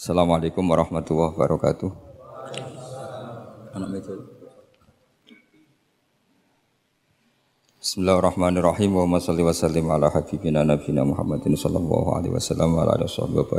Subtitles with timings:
[0.00, 1.92] Assalamualaikum warahmatullahi wabarakatuh.
[3.76, 4.00] Anak.
[7.76, 13.12] Bismillahirrahmanirrahim wa salli wa sallim ala habibina nabiyina Muhammadin sallallahu alaihi wasallam wa ala alihi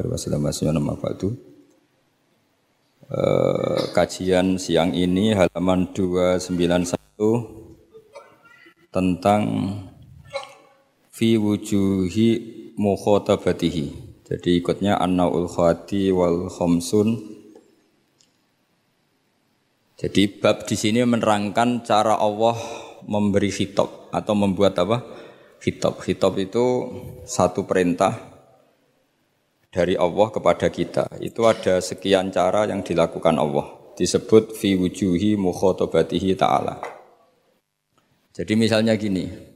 [0.09, 0.49] wasallam
[0.81, 1.29] nama ba'du.
[3.05, 6.97] Uh, kajian siang ini halaman 291
[8.89, 9.41] tentang
[11.13, 12.29] fi wujuhi
[12.81, 17.19] mukhatabatihi jadi ikutnya an-naul khati wal khomsun.
[19.99, 22.55] Jadi bab di sini menerangkan cara Allah
[23.03, 25.03] memberi hitop atau membuat apa?
[25.59, 25.99] Hitop.
[26.07, 26.63] Hitop itu
[27.27, 28.15] satu perintah
[29.67, 31.11] dari Allah kepada kita.
[31.19, 33.67] Itu ada sekian cara yang dilakukan Allah.
[33.99, 36.79] Disebut fi wujuhi mukhotobatihi ta'ala.
[38.31, 39.50] Jadi misalnya gini,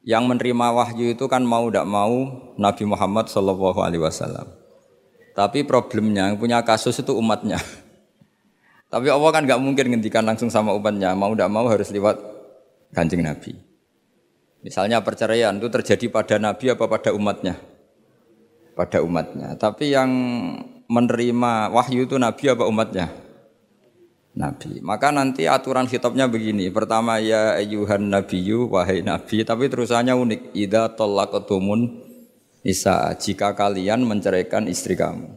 [0.00, 2.12] yang menerima wahyu itu kan mau tidak mau
[2.56, 4.48] Nabi Muhammad Shallallahu Alaihi Wasallam.
[5.36, 7.60] Tapi problemnya yang punya kasus itu umatnya.
[8.92, 11.12] Tapi Allah kan nggak mungkin ngendikan langsung sama umatnya.
[11.14, 12.16] Mau tidak mau harus lewat
[12.96, 13.54] kanjeng Nabi.
[14.60, 17.56] Misalnya perceraian itu terjadi pada Nabi apa pada umatnya?
[18.76, 19.56] Pada umatnya.
[19.56, 20.10] Tapi yang
[20.90, 23.08] menerima wahyu itu Nabi apa umatnya?
[24.30, 24.78] Nabi.
[24.78, 26.70] Maka nanti aturan kitabnya begini.
[26.70, 30.40] Pertama ya ayuhan nabiyyu wahai nabi, tapi terusannya unik.
[30.54, 31.98] Idza talaqtumun
[32.62, 35.34] nisa jika kalian menceraikan istri kamu.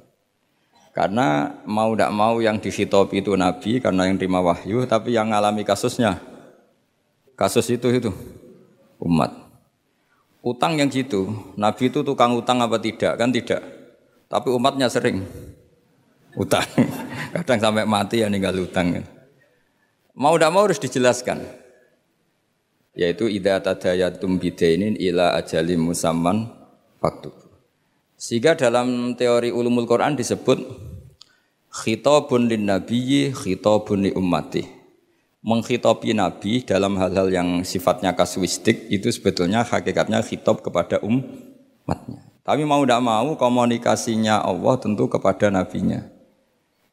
[0.94, 5.66] Karena mau tidak mau yang dihitop itu nabi karena yang terima wahyu, tapi yang mengalami
[5.66, 6.22] kasusnya
[7.34, 8.14] kasus itu itu
[9.02, 9.34] umat.
[10.46, 13.18] Utang yang gitu, nabi itu tukang utang apa tidak?
[13.18, 13.64] Kan tidak.
[14.30, 15.26] Tapi umatnya sering
[16.38, 16.66] utang.
[17.34, 19.02] Kadang sampai mati ya ninggal utang.
[20.14, 21.42] Mau tidak mau harus dijelaskan.
[22.94, 26.46] Yaitu idza tadayatum bidainin ila ajalim musamman
[27.02, 27.34] waktu.
[28.14, 30.62] Sehingga dalam teori ulumul Quran disebut
[31.74, 34.64] khitabun lin nabiyyi khitabun li ummati.
[35.44, 42.24] Menghitopi nabi dalam hal-hal yang sifatnya kasuistik itu sebetulnya hakikatnya khitab kepada umatnya.
[42.48, 46.13] Tapi mau tidak mau komunikasinya Allah tentu kepada nabinya.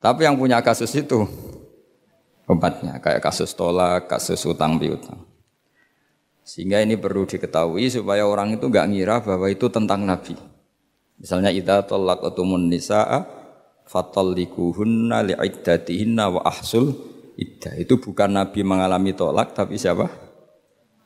[0.00, 1.28] Tapi yang punya kasus itu
[2.49, 5.28] obatnya kayak kasus tolak, kasus utang piutang.
[6.41, 10.34] Sehingga ini perlu diketahui supaya orang itu nggak ngira bahwa itu tentang Nabi.
[11.21, 13.28] Misalnya idza talaqtumun nisaa
[13.84, 16.97] fatallikuhunna li'iddatihinna wa ahsul
[17.37, 17.77] iddah.
[17.77, 20.09] Itu bukan Nabi mengalami tolak tapi siapa?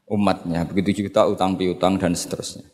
[0.07, 0.63] Umatnya.
[0.71, 2.71] Begitu juga utang piutang dan seterusnya.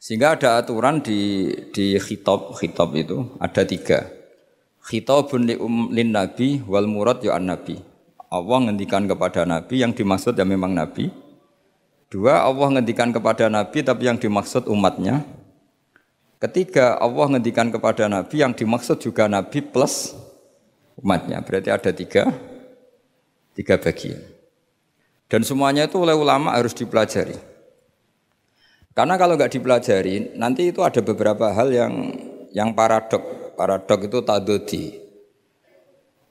[0.00, 4.13] Sehingga ada aturan di di khitab khitab itu ada tiga.
[4.84, 7.80] Khitabun um, lin nabi wal murad ya an nabi.
[8.28, 11.08] Allah ngendikan kepada nabi yang dimaksud ya memang nabi.
[12.12, 15.24] Dua, Allah ngendikan kepada nabi tapi yang dimaksud umatnya.
[16.36, 20.12] Ketiga, Allah ngendikan kepada nabi yang dimaksud juga nabi plus
[21.00, 21.40] umatnya.
[21.40, 22.28] Berarti ada tiga
[23.56, 24.20] tiga bagian.
[25.32, 27.40] Dan semuanya itu oleh ulama harus dipelajari.
[28.92, 32.14] Karena kalau nggak dipelajari, nanti itu ada beberapa hal yang
[32.54, 34.84] yang paradok paradok itu tadodi.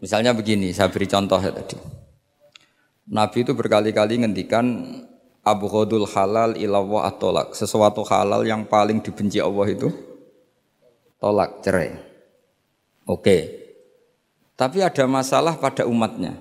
[0.03, 1.79] Misalnya begini, saya beri contoh ya tadi.
[3.07, 4.83] Nabi itu berkali-kali ngendikan
[5.43, 7.51] Abu Khodul halal ilawah atolak.
[7.55, 9.91] Sesuatu halal yang paling dibenci Allah itu
[11.19, 11.95] tolak, cerai.
[13.03, 13.63] Oke.
[14.55, 16.39] Tapi ada masalah pada umatnya.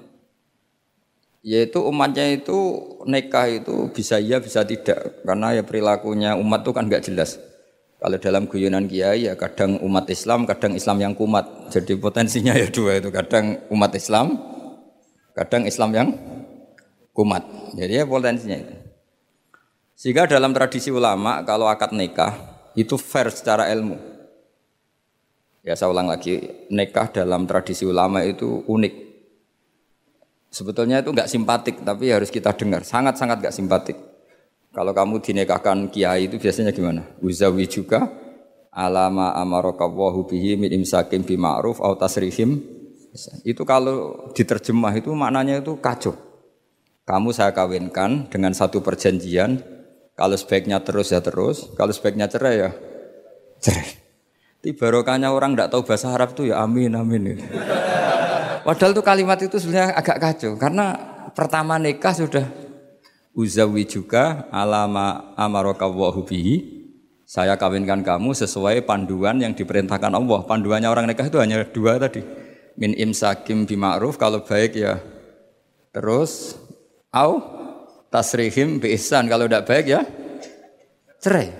[1.42, 2.54] Yaitu umatnya itu
[3.02, 5.26] nikah itu bisa iya bisa tidak.
[5.26, 7.42] Karena ya perilakunya umat itu kan nggak jelas.
[8.02, 11.70] Kalau dalam guyonan kiai ya kadang umat Islam, kadang Islam yang kumat.
[11.70, 14.42] Jadi potensinya ya dua itu, kadang umat Islam,
[15.38, 16.08] kadang Islam yang
[17.14, 17.46] kumat.
[17.78, 18.74] Jadi ya potensinya itu.
[19.94, 22.34] Sehingga dalam tradisi ulama kalau akad nikah
[22.74, 23.94] itu fair secara ilmu.
[25.62, 28.94] Ya saya ulang lagi, nikah dalam tradisi ulama itu unik.
[30.50, 32.82] Sebetulnya itu nggak simpatik, tapi harus kita dengar.
[32.82, 34.11] Sangat-sangat nggak simpatik.
[34.72, 37.04] Kalau kamu dinikahkan kiai itu biasanya gimana?
[37.20, 38.08] Uzawi juga
[38.72, 42.56] alama amarakawahu bihi min imsakim bi ma'ruf au tasrihim.
[43.44, 46.16] Itu kalau diterjemah itu maknanya itu kacau.
[47.04, 49.60] Kamu saya kawinkan dengan satu perjanjian,
[50.16, 52.70] kalau sebaiknya terus ya terus, kalau sebaiknya cerai ya
[53.60, 54.00] cerai.
[54.64, 57.44] Itu barokahnya orang tidak tahu bahasa Arab itu ya amin amin.
[58.62, 60.94] Padahal itu kalimat itu sebenarnya agak kacau karena
[61.34, 62.61] pertama nikah sudah
[63.32, 66.82] uzawi juga alama amarakawahu bihi
[67.32, 70.44] saya kawinkan kamu sesuai panduan yang diperintahkan Allah.
[70.44, 72.20] Panduannya orang nikah itu hanya dua tadi.
[72.76, 75.00] Min imsakim bima'ruf kalau baik ya
[75.96, 76.60] terus
[77.08, 77.40] au
[78.12, 80.00] tasrihim bi kalau tidak baik ya
[81.20, 81.52] cerai.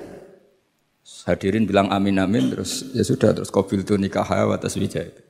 [1.29, 5.23] hadirin bilang amin amin terus ya sudah terus kobil tu nikah atas wijaya itu.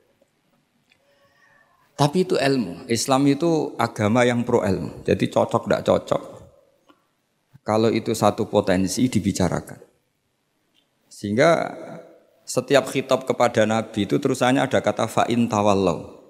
[1.94, 2.90] Tapi itu ilmu.
[2.90, 5.06] Islam itu agama yang pro ilmu.
[5.06, 6.22] Jadi cocok tidak cocok.
[7.62, 9.78] Kalau itu satu potensi dibicarakan.
[11.06, 11.50] Sehingga
[12.42, 16.22] setiap khitab kepada Nabi itu terusannya ada kata fa'in tawallau.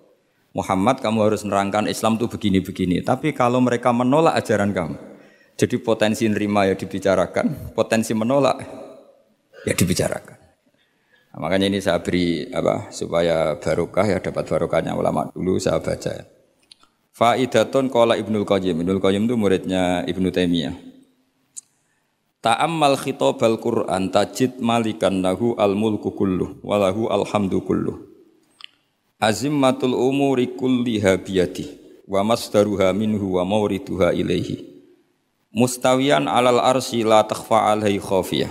[0.53, 3.01] Muhammad kamu harus menerangkan Islam itu begini-begini.
[3.01, 5.01] Tapi kalau mereka menolak ajaran kamu,
[5.57, 8.61] jadi potensi nerima ya dibicarakan, potensi menolak
[9.65, 10.37] ya dibicarakan.
[11.33, 16.29] Nah, makanya ini saya beri apa supaya barokah ya dapat barokahnya ulama dulu saya baca.
[17.17, 18.85] Faidatun qala Ibnul Qayyim.
[18.85, 20.92] Ibnul Qayyim itu muridnya Ibnu Taimiyah.
[22.43, 28.03] Ta'ammal khitabal Qur'an tajid malikan lahu al-mulku kulluh walahu alhamdu kulluh.
[29.23, 31.71] Azimmatul umuri kulliha biyadi
[32.03, 34.59] wa masdaruha minhu wa mawriduha ilaihi.
[35.55, 38.51] Mustawiyan alal arsi la takhfa alaihi khafiyah.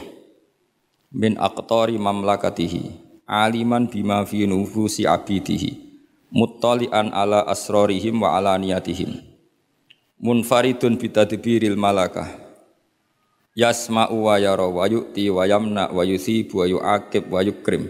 [1.12, 2.96] Min aqtari mamlakatihi.
[3.28, 5.92] Aliman bima fi nufusi abidihi.
[6.32, 9.20] Muttali'an ala asrarihim wa ala niyatihim.
[10.16, 12.51] Munfaridun bitadbiril malakah.
[13.52, 17.84] Yasma'u wa yara wa yu'ti wa yamna wa yusibu wa yu'aqib wa yukrim.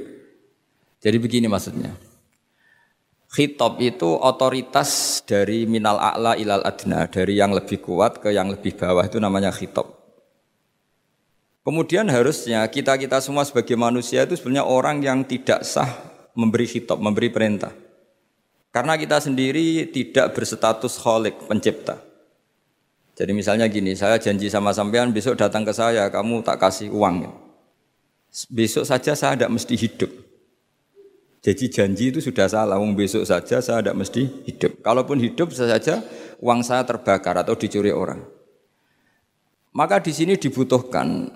[1.02, 1.94] Jadi begini maksudnya.
[3.32, 8.76] Khitab itu otoritas dari minal a'la ilal adna, dari yang lebih kuat ke yang lebih
[8.76, 9.88] bawah itu namanya khitab.
[11.62, 15.88] Kemudian harusnya kita-kita semua sebagai manusia itu sebenarnya orang yang tidak sah
[16.36, 17.72] memberi khitab, memberi perintah.
[18.74, 22.11] Karena kita sendiri tidak berstatus kholik, pencipta.
[23.16, 27.28] Jadi misalnya gini, saya janji sama sampean besok datang ke saya, kamu tak kasih uang.
[28.48, 30.12] Besok saja saya tidak mesti hidup.
[31.42, 34.80] Jadi janji itu sudah salah, wong besok saja saya tidak mesti hidup.
[34.86, 36.00] Kalaupun hidup saja
[36.40, 38.24] uang saya terbakar atau dicuri orang.
[39.72, 41.32] Maka di sini dibutuhkan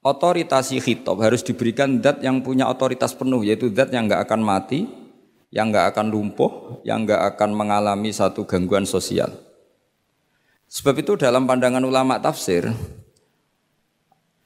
[0.00, 4.88] otoritasi khitab harus diberikan zat yang punya otoritas penuh yaitu zat yang nggak akan mati,
[5.52, 9.49] yang nggak akan lumpuh, yang nggak akan mengalami satu gangguan sosial.
[10.70, 12.70] Sebab itu dalam pandangan ulama tafsir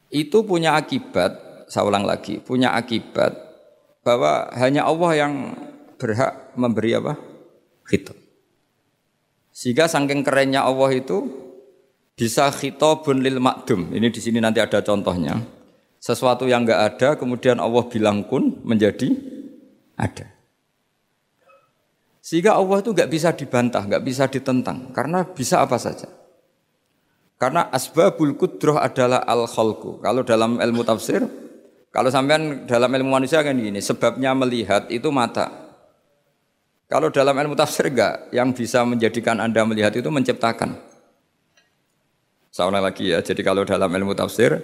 [0.08, 1.36] itu punya akibat,
[1.68, 3.36] saya ulang lagi, punya akibat
[4.00, 5.32] bahwa hanya Allah yang
[6.00, 7.20] berhak memberi apa?
[7.84, 8.16] Khitab.
[9.54, 11.28] Sehingga saking kerennya Allah itu
[12.18, 13.92] bisa khitabun lil makdum.
[13.92, 15.38] Ini di sini nanti ada contohnya.
[16.00, 19.12] Sesuatu yang enggak ada kemudian Allah bilang kun menjadi
[19.96, 20.33] ada.
[22.24, 26.08] Sehingga Allah itu enggak bisa dibantah, enggak bisa ditentang karena bisa apa saja.
[27.36, 29.44] Karena asbabul kudroh adalah al.
[30.00, 31.20] Kalau dalam ilmu tafsir
[31.94, 35.46] kalau sampean dalam ilmu manusia kan gini, sebabnya melihat itu mata.
[36.90, 40.74] Kalau dalam ilmu tafsir enggak, yang bisa menjadikan Anda melihat itu menciptakan.
[42.50, 44.58] Saya lagi ya, jadi kalau dalam ilmu tafsir,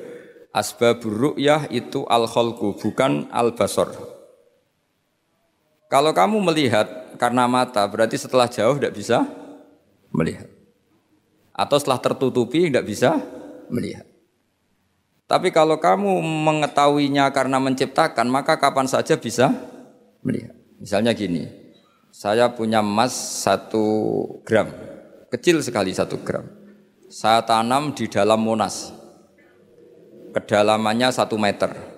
[0.51, 4.10] asbabur ru'yah itu al-khalqu, bukan al-basar.
[5.91, 6.87] Kalau kamu melihat
[7.19, 9.27] karena mata, berarti setelah jauh tidak bisa
[10.15, 10.47] melihat.
[11.51, 13.19] Atau setelah tertutupi tidak bisa
[13.67, 14.07] melihat.
[15.27, 19.51] Tapi kalau kamu mengetahuinya karena menciptakan, maka kapan saja bisa
[20.23, 20.55] melihat.
[20.79, 21.51] Misalnya gini,
[22.15, 23.11] saya punya emas
[23.43, 23.83] satu
[24.47, 24.71] gram,
[25.31, 26.47] kecil sekali satu gram.
[27.11, 28.95] Saya tanam di dalam monas,
[30.35, 31.90] kedalamannya satu meter.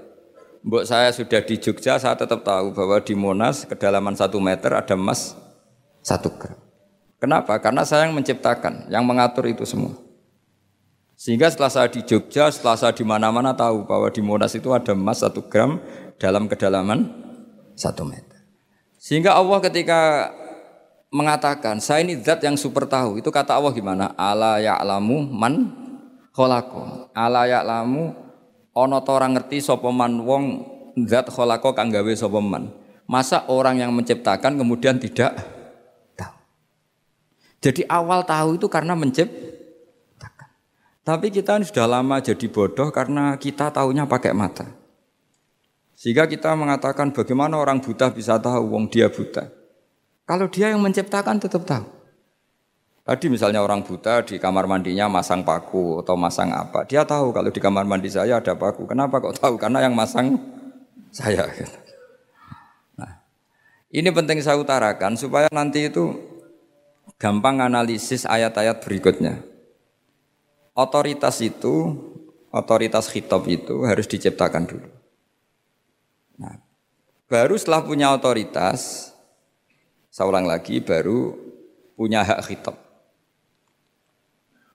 [0.62, 4.94] Mbok saya sudah di Jogja, saya tetap tahu bahwa di Monas kedalaman satu meter ada
[4.94, 5.34] emas
[6.06, 6.54] satu gram.
[7.19, 7.58] Kenapa?
[7.58, 9.98] Karena saya yang menciptakan, yang mengatur itu semua.
[11.19, 14.94] Sehingga setelah saya di Jogja, setelah saya di mana-mana tahu bahwa di Monas itu ada
[14.94, 15.82] emas satu gram
[16.19, 17.10] dalam kedalaman
[17.74, 18.42] satu meter.
[19.02, 20.31] Sehingga Allah ketika
[21.10, 23.19] mengatakan, saya ini zat yang super tahu.
[23.19, 24.14] Itu kata Allah gimana?
[24.14, 25.74] Ala ya'lamu man
[26.31, 27.10] kholako.
[27.14, 28.14] Ala ya'lamu
[28.72, 30.44] ono orang ngerti sopeman wong
[31.05, 32.72] zat kholako kang gawe sopeman.
[33.08, 35.36] Masa orang yang menciptakan kemudian tidak
[36.17, 36.36] tahu.
[37.60, 40.48] Jadi awal tahu itu karena menciptakan.
[41.05, 44.67] Tapi kita sudah lama jadi bodoh karena kita tahunya pakai mata.
[45.93, 49.50] Sehingga kita mengatakan bagaimana orang buta bisa tahu wong dia buta.
[50.26, 52.01] Kalau dia yang menciptakan tetap tahu.
[53.02, 56.86] Tadi misalnya orang buta di kamar mandinya masang paku atau masang apa.
[56.86, 58.86] Dia tahu kalau di kamar mandi saya ada paku.
[58.86, 59.58] Kenapa kok tahu?
[59.58, 60.38] Karena yang masang
[61.10, 61.50] saya.
[62.94, 63.26] Nah,
[63.90, 66.14] ini penting saya utarakan supaya nanti itu
[67.18, 69.42] gampang analisis ayat-ayat berikutnya.
[70.78, 71.98] Otoritas itu,
[72.54, 74.88] otoritas khitab itu harus diciptakan dulu.
[76.38, 76.54] Nah,
[77.26, 79.10] baru setelah punya otoritas,
[80.06, 81.34] saya ulang lagi, baru
[81.98, 82.92] punya hak khitab.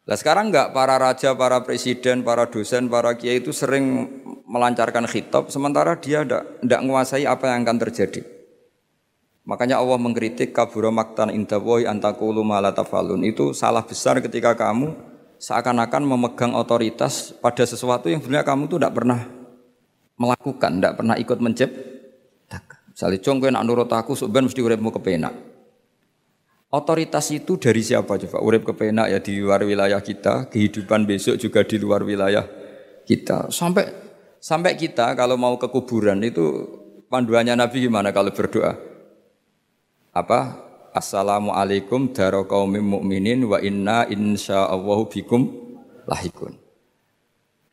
[0.07, 4.07] Lah sekarang enggak para raja, para presiden, para dosen, para kiai itu sering
[4.47, 8.23] melancarkan khitab sementara dia enggak, enggak menguasai apa yang akan terjadi.
[9.43, 13.23] Makanya Allah mengkritik kabura maktan indawohi antakulu malatafalun.
[13.27, 14.95] Itu salah besar ketika kamu
[15.43, 19.19] seakan-akan memegang otoritas pada sesuatu yang sebenarnya kamu tuh tidak pernah
[20.19, 22.79] melakukan, tidak pernah ikut menciptakan.
[22.91, 25.46] Misalnya, cong nak nurut aku, sebenarnya mesti uripmu kepenak.
[26.67, 28.43] Otoritas itu dari siapa coba?
[28.43, 32.43] Urip kepenak ya di luar wilayah kita, kehidupan besok juga di luar wilayah
[33.07, 33.47] kita.
[33.47, 33.87] Sampai
[34.43, 36.43] sampai kita kalau mau ke kuburan itu
[37.07, 38.75] panduannya Nabi gimana kalau berdoa?
[40.11, 40.59] Apa?
[40.91, 45.47] Assalamualaikum daro kaumim mukminin wa inna insyaallahu bikum
[46.03, 46.51] lahikun.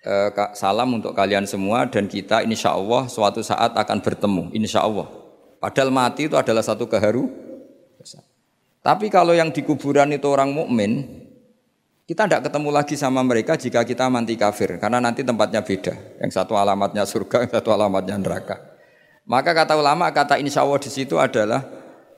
[0.06, 5.10] E, salam untuk kalian semua dan kita insya Allah suatu saat akan bertemu insya Allah.
[5.58, 7.43] Padahal mati itu adalah satu keharu
[8.84, 11.24] tapi kalau yang di kuburan itu orang mukmin,
[12.04, 16.20] kita tidak ketemu lagi sama mereka jika kita mati kafir, karena nanti tempatnya beda.
[16.20, 18.60] Yang satu alamatnya surga, yang satu alamatnya neraka.
[19.24, 21.64] Maka kata ulama, kata insya Allah di situ adalah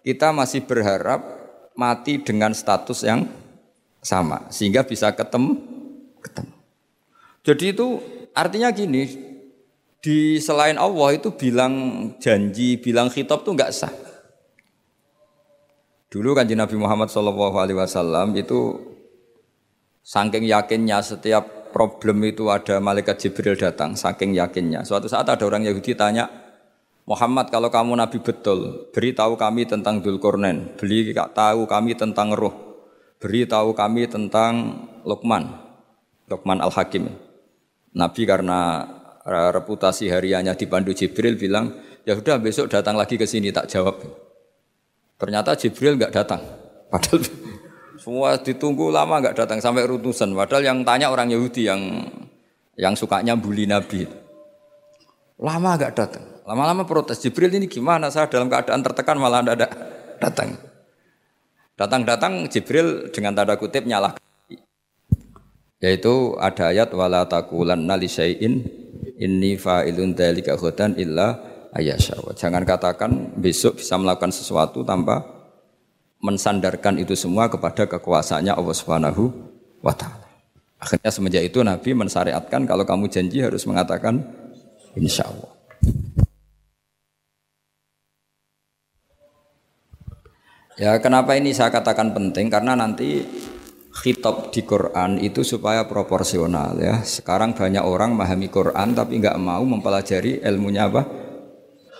[0.02, 1.22] kita masih berharap
[1.78, 3.30] mati dengan status yang
[4.02, 5.62] sama, sehingga bisa ketemu,
[6.18, 6.54] ketemu.
[7.46, 7.86] Jadi itu
[8.34, 9.06] artinya gini,
[10.02, 14.05] di selain Allah itu bilang janji, bilang khitab itu nggak sah.
[16.16, 18.72] Dulu kan Nabi Muhammad Shallallahu Alaihi Wasallam itu
[20.00, 24.80] saking yakinnya setiap problem itu ada malaikat Jibril datang, saking yakinnya.
[24.80, 26.24] Suatu saat ada orang Yahudi tanya,
[27.04, 32.80] Muhammad kalau kamu Nabi betul, beritahu kami tentang Dulkornen, beri tahu kami tentang Roh,
[33.20, 34.72] beri tahu kami tentang
[35.04, 35.52] Luqman,
[36.32, 37.12] Luqman Al Hakim.
[37.92, 38.88] Nabi karena
[39.52, 41.76] reputasi hariannya dipandu Jibril bilang,
[42.08, 44.24] ya sudah besok datang lagi ke sini tak jawab.
[45.16, 46.40] Ternyata Jibril nggak datang.
[46.92, 47.24] Padahal
[47.96, 50.36] semua ditunggu lama nggak datang sampai rutusan.
[50.36, 51.80] Padahal yang tanya orang Yahudi yang
[52.76, 54.04] yang sukanya bully Nabi.
[55.40, 56.24] Lama nggak datang.
[56.46, 57.18] Lama-lama protes.
[57.18, 58.06] Jibril ini gimana?
[58.06, 59.66] Saya dalam keadaan tertekan malah ada
[60.22, 60.54] datang.
[61.74, 64.14] Datang-datang Jibril dengan tanda kutip nyala.
[65.82, 68.64] Yaitu ada ayat wala taqulanna li syai'in
[69.20, 71.36] inni fa'ilun dzalika ghadan illa
[71.76, 72.32] ayasyawa.
[72.32, 75.22] Jangan katakan besok bisa melakukan sesuatu tanpa
[76.24, 79.30] mensandarkan itu semua kepada kekuasaannya Allah Subhanahu
[79.84, 80.26] wa taala.
[80.76, 84.24] Akhirnya semenjak itu Nabi mensyariatkan kalau kamu janji harus mengatakan
[84.96, 85.52] insya Allah.
[90.76, 93.24] Ya kenapa ini saya katakan penting karena nanti
[93.96, 97.00] khitab di Quran itu supaya proporsional ya.
[97.00, 101.25] Sekarang banyak orang memahami Quran tapi nggak mau mempelajari ilmunya apa?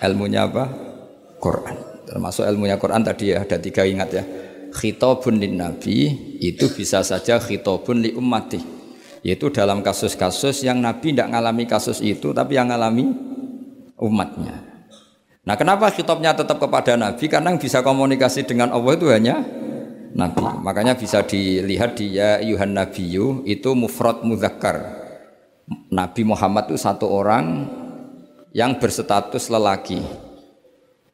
[0.03, 0.65] Ilmunya apa?
[1.41, 1.77] Quran.
[2.07, 4.25] Termasuk ilmunya Quran tadi ya ada tiga ingat ya.
[4.77, 6.13] Khitabun lin nabi
[6.43, 8.61] itu bisa saja khitabun li ummati.
[9.27, 13.11] Yaitu dalam kasus-kasus yang Nabi tidak mengalami kasus itu tapi yang mengalami
[13.99, 14.63] umatnya.
[15.43, 17.27] Nah kenapa khitabnya tetap kepada Nabi?
[17.27, 19.43] Karena yang bisa komunikasi dengan Allah itu hanya
[20.15, 20.43] Nabi.
[20.63, 25.07] Makanya bisa dilihat di ya Yuhan Nabiyu itu mufrad muzakkar.
[25.91, 27.67] Nabi Muhammad itu satu orang
[28.57, 30.01] yang berstatus lelaki.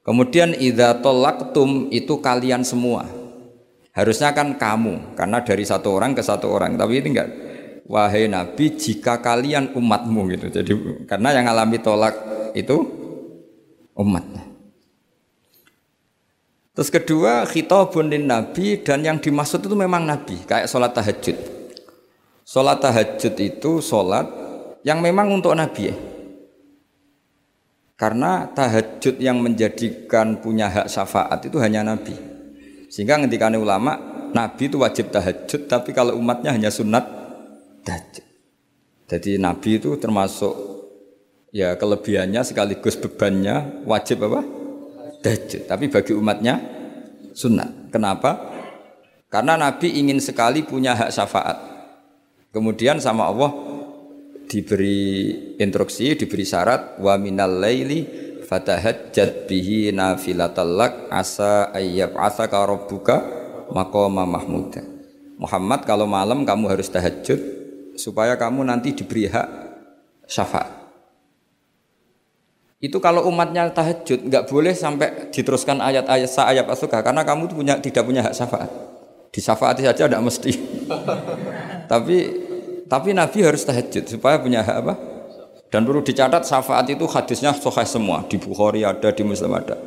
[0.07, 3.03] Kemudian idza tolaktum itu kalian semua.
[3.91, 6.79] Harusnya kan kamu karena dari satu orang ke satu orang.
[6.79, 7.31] Tapi ini enggak
[7.91, 10.47] wahai nabi jika kalian umatmu gitu.
[10.55, 10.73] Jadi
[11.11, 12.15] karena yang alami tolak
[12.55, 12.79] itu
[13.99, 14.47] umatnya.
[16.73, 21.37] Terus kedua khitabun lin nabi dan yang dimaksud itu memang nabi kayak sholat tahajud.
[22.47, 24.31] Sholat tahajud itu sholat
[24.87, 26.12] yang memang untuk nabi ya.
[28.03, 32.19] Karena tahajud yang menjadikan punya hak syafaat itu hanya Nabi.
[32.91, 33.95] Sehingga ketika ulama,
[34.35, 37.07] Nabi itu wajib tahajud, tapi kalau umatnya hanya sunat
[37.87, 38.27] tahajud.
[39.07, 40.51] Jadi Nabi itu termasuk
[41.55, 44.43] ya kelebihannya sekaligus bebannya wajib apa?
[45.23, 45.71] Tahajud.
[45.71, 46.59] Tapi bagi umatnya
[47.39, 47.95] sunat.
[47.95, 48.51] Kenapa?
[49.31, 51.55] Karena Nabi ingin sekali punya hak syafaat.
[52.51, 53.55] Kemudian sama Allah
[54.47, 58.05] diberi instruksi, diberi syarat wa minal laili
[58.45, 63.17] fatahajjat bihi nafilatallak asa ayyab asa ka rabbuka
[63.73, 64.85] maqama mahmuda.
[65.41, 67.41] Muhammad kalau malam kamu harus tahajud
[67.97, 69.49] supaya kamu nanti diberi hak
[70.29, 70.83] syafaat.
[72.83, 77.79] Itu kalau umatnya tahajud nggak boleh sampai diteruskan ayat-ayat sa ayat asuka karena kamu punya
[77.79, 78.71] tidak punya hak syafaat.
[79.33, 80.53] Disyafaati saja tidak mesti.
[81.93, 82.17] Tapi
[82.93, 84.95] tapi Nabi harus tahajud supaya punya hak apa?
[85.73, 88.21] Dan perlu dicatat syafaat itu hadisnya sahih semua.
[88.29, 89.81] Di Bukhari ada, di Muslim ada.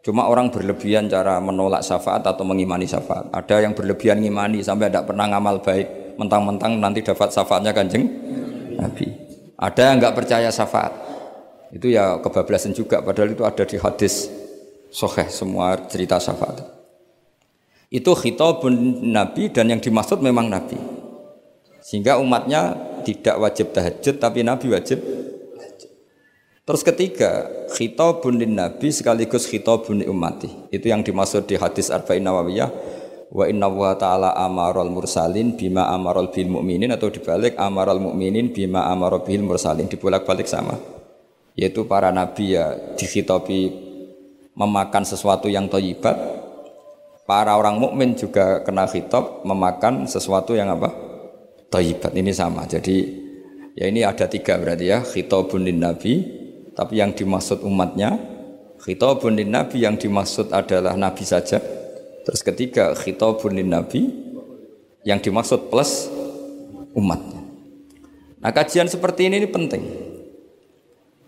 [0.00, 3.28] Cuma orang berlebihan cara menolak syafaat atau mengimani syafaat.
[3.28, 6.00] Ada yang berlebihan ngimani sampai tidak pernah ngamal baik.
[6.14, 8.06] mentang-mentang nanti dapat syafaatnya kanjeng
[8.78, 9.10] Nabi.
[9.58, 10.94] Ada yang nggak percaya syafaat.
[11.74, 14.30] Itu ya kebablasan juga padahal itu ada di hadis
[14.94, 16.62] soheh semua cerita syafaat.
[17.90, 20.93] Itu khitabun Nabi dan yang dimaksud memang Nabi.
[21.84, 22.72] Sehingga umatnya
[23.04, 25.04] tidak wajib tahajud tapi Nabi wajib
[26.64, 27.44] Terus ketiga,
[27.76, 30.48] khitabun lin nabi sekaligus khitabun ummati.
[30.72, 32.72] Itu yang dimaksud di hadis Arba'in Nawawiyah
[33.28, 38.88] wa inna wa ta'ala amarul mursalin bima amarul bil mu'minin atau dibalik amarul mu'minin bima
[38.88, 40.80] amarul bil mursalin dibolak-balik sama.
[41.52, 43.68] Yaitu para nabi ya dikhitabi
[44.56, 46.16] memakan sesuatu yang thayyibat.
[47.28, 51.03] Para orang mukmin juga kena khitab memakan sesuatu yang apa?
[51.74, 52.14] Thayyibat.
[52.14, 52.70] Ini sama.
[52.70, 53.02] Jadi
[53.74, 56.22] ya ini ada tiga berarti ya khitabun lin nabi
[56.78, 58.14] tapi yang dimaksud umatnya
[58.78, 61.58] khitabun lin nabi yang dimaksud adalah nabi saja.
[62.22, 64.06] Terus ketiga khitabun lin nabi
[65.02, 66.06] yang dimaksud plus
[66.94, 67.42] umatnya.
[68.38, 69.82] Nah kajian seperti ini, ini penting.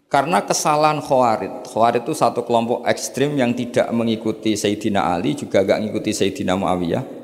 [0.07, 1.67] Karena kesalahan Khawarid.
[1.67, 7.16] Khawarid itu satu kelompok ekstrim yang tidak mengikuti Sayyidina Ali, juga gak mengikuti Sayyidina Muawiyah.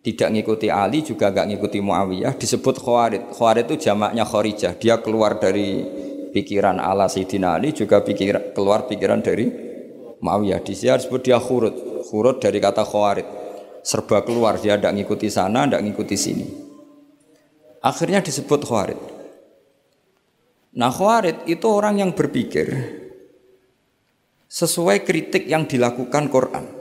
[0.00, 2.32] Tidak mengikuti Ali, juga gak mengikuti Muawiyah.
[2.40, 3.36] Disebut Khawarid.
[3.36, 4.72] Khawarid itu jamaknya Kharijah.
[4.80, 5.84] Dia keluar dari
[6.32, 9.50] pikiran ala Sayyidina Ali juga pikir, keluar pikiran dari
[10.24, 10.64] Muawiyah.
[10.64, 12.06] Di sini disebut dia khurut.
[12.08, 13.28] Khurut dari kata khawarid.
[13.84, 16.46] Serba keluar, dia tidak ngikuti sana, tidak ngikuti sini.
[17.84, 19.00] Akhirnya disebut khawarid.
[20.76, 22.72] Nah khawarid itu orang yang berpikir
[24.46, 26.79] sesuai kritik yang dilakukan Quran.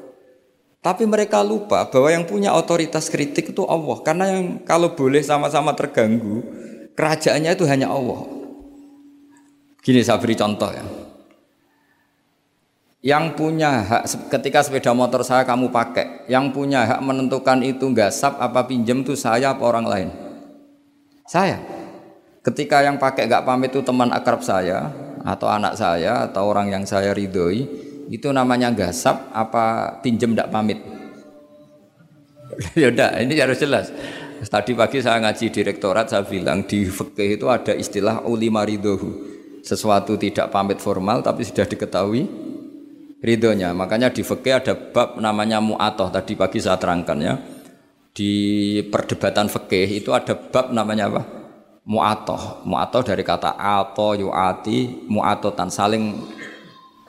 [0.80, 4.00] Tapi mereka lupa bahwa yang punya otoritas kritik itu Allah.
[4.00, 6.40] Karena yang kalau boleh sama-sama terganggu,
[6.96, 8.24] kerajaannya itu hanya Allah.
[9.84, 10.84] Gini saya beri contoh ya.
[13.00, 18.40] Yang punya hak ketika sepeda motor saya kamu pakai, yang punya hak menentukan itu sap
[18.44, 20.10] apa pinjam itu saya apa orang lain?
[21.24, 21.60] Saya.
[22.44, 24.92] Ketika yang pakai nggak pamit itu teman akrab saya
[25.28, 27.68] atau anak saya atau orang yang saya ridhoi,
[28.10, 30.82] itu namanya gasap apa pinjam tidak pamit?
[32.80, 33.94] ya udah, ini harus jelas.
[34.40, 39.30] Tadi pagi saya ngaji direktorat saya bilang di fikih itu ada istilah ulima ridhohu
[39.60, 42.24] sesuatu tidak pamit formal tapi sudah diketahui
[43.20, 43.76] ridhonya.
[43.76, 47.36] Makanya di fikih ada bab namanya mu'atoh tadi pagi saya terangkan ya.
[48.16, 48.32] Di
[48.88, 51.22] perdebatan fikih itu ada bab namanya apa?
[51.84, 52.64] Mu'atoh.
[52.64, 56.16] Mu'atoh dari kata ato yu'ati mu'atotan saling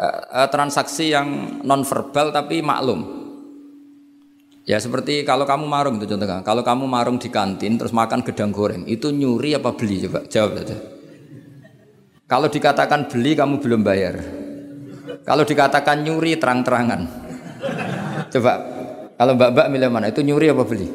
[0.00, 3.20] uh, transaksi yang non verbal tapi maklum.
[4.64, 6.40] Ya seperti kalau kamu marung itu contohnya.
[6.46, 10.24] Kalau kamu marung di kantin terus makan gedang goreng, itu nyuri apa beli coba?
[10.30, 10.76] Jawab saja.
[12.30, 14.14] Kalau dikatakan beli kamu belum bayar.
[15.26, 17.00] Kalau dikatakan nyuri terang-terangan.
[18.30, 18.52] Coba
[19.18, 20.06] kalau mbak-mbak milih mana?
[20.08, 20.88] Itu nyuri apa beli?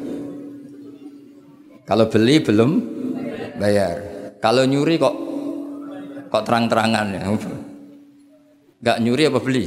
[1.84, 2.70] Kalau beli belum
[3.60, 3.96] bayar.
[4.40, 5.14] Kalau nyuri kok
[6.32, 7.22] kok terang-terangan ya.
[8.80, 9.64] Enggak nyuri apa beli?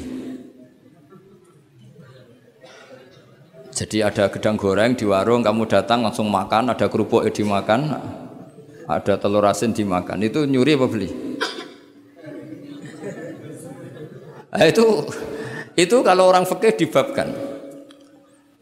[3.73, 7.95] Jadi ada gedang goreng di warung, kamu datang langsung makan, ada kerupuk dimakan,
[8.83, 10.19] ada telur asin dimakan.
[10.19, 11.09] Itu nyuri apa beli?
[14.49, 14.83] Nah, itu
[15.79, 17.31] itu kalau orang fikih dibabkan.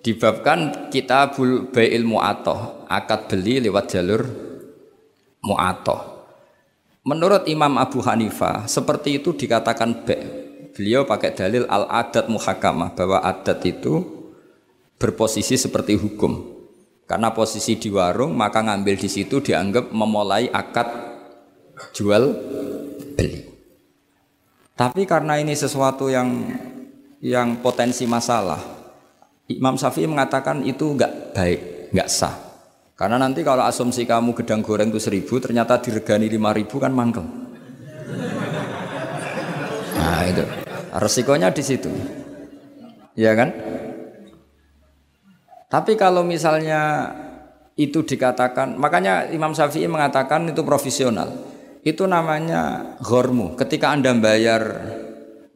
[0.05, 4.21] Dibabkan kita ilmu mu'atoh, akad beli lewat jalur
[5.41, 6.29] mu'atoh.
[7.07, 10.27] Menurut Imam Abu Hanifah, seperti itu dikatakan be.
[10.78, 13.98] Beliau pakai dalil al-adat muhakamah bahwa adat itu
[15.02, 16.54] berposisi seperti hukum.
[17.10, 20.86] Karena posisi di warung, maka ngambil di situ dianggap memulai akad
[21.98, 22.30] jual
[23.18, 23.42] beli.
[24.78, 26.46] Tapi karena ini sesuatu yang
[27.26, 28.62] yang potensi masalah,
[29.50, 32.38] Imam Syafi'i mengatakan itu enggak baik, enggak sah.
[32.94, 37.26] Karena nanti kalau asumsi kamu gedang goreng itu seribu, ternyata diregani lima ribu kan mangkel.
[39.98, 40.66] Nah itu
[40.97, 41.89] resikonya di situ,
[43.13, 43.49] ya kan?
[45.67, 47.12] Tapi kalau misalnya
[47.77, 51.29] itu dikatakan, makanya Imam Syafi'i mengatakan itu profesional.
[51.86, 53.55] Itu namanya gormu.
[53.55, 54.62] Ketika Anda bayar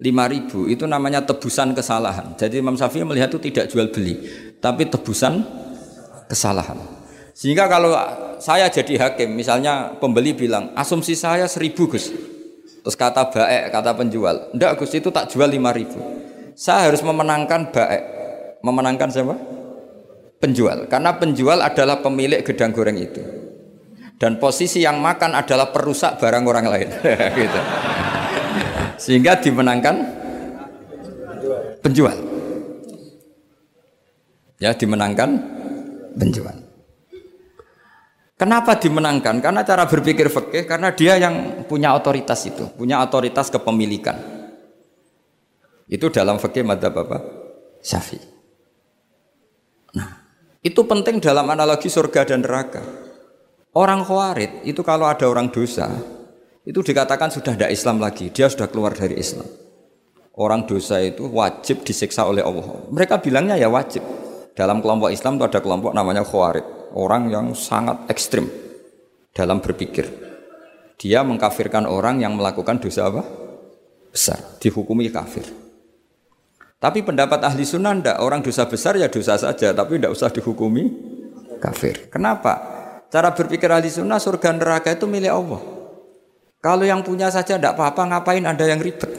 [0.01, 2.33] 5000 itu namanya tebusan kesalahan.
[2.33, 4.17] Jadi Imam Syafi'i melihat itu tidak jual beli,
[4.57, 5.45] tapi tebusan
[6.25, 6.77] kesalahan.
[7.37, 7.93] Sehingga kalau
[8.37, 12.30] saya jadi hakim, misalnya pembeli bilang, asumsi saya seribu Gus.
[12.81, 18.01] Terus kata baek, kata penjual, enggak Gus itu tak jual 5000 Saya harus memenangkan baek.
[18.65, 19.37] Memenangkan siapa?
[20.41, 20.89] Penjual.
[20.89, 23.21] Karena penjual adalah pemilik gedang goreng itu
[24.21, 26.89] dan posisi yang makan adalah perusak barang orang lain
[27.41, 27.59] gitu.
[29.01, 29.97] sehingga dimenangkan
[31.81, 32.13] penjual
[34.61, 35.41] ya dimenangkan
[36.13, 36.53] penjual
[38.41, 39.37] Kenapa dimenangkan?
[39.37, 44.17] Karena cara berpikir fikih karena dia yang punya otoritas itu, punya otoritas kepemilikan.
[45.85, 47.21] Itu dalam fikih madzhab apa?
[47.85, 48.25] Syafi'i.
[49.93, 50.25] Nah,
[50.57, 52.81] itu penting dalam analogi surga dan neraka.
[53.77, 55.93] Orang khawarid itu kalau ada orang dosa,
[56.65, 59.45] itu dikatakan sudah tidak Islam lagi, dia sudah keluar dari Islam.
[60.33, 62.89] Orang dosa itu wajib disiksa oleh Allah.
[62.89, 64.01] Mereka bilangnya ya wajib.
[64.57, 68.47] Dalam kelompok Islam itu ada kelompok namanya khawarid orang yang sangat ekstrim
[69.31, 70.07] dalam berpikir.
[71.01, 73.25] Dia mengkafirkan orang yang melakukan dosa apa?
[74.11, 75.47] Besar, dihukumi kafir.
[76.81, 80.89] Tapi pendapat ahli sunnah ndak orang dosa besar ya dosa saja, tapi tidak usah dihukumi
[81.61, 82.09] kafir.
[82.09, 82.57] Kenapa?
[83.09, 85.61] Cara berpikir ahli sunnah surga neraka itu milik Allah.
[86.61, 89.09] Kalau yang punya saja tidak apa-apa, ngapain ada yang ribet?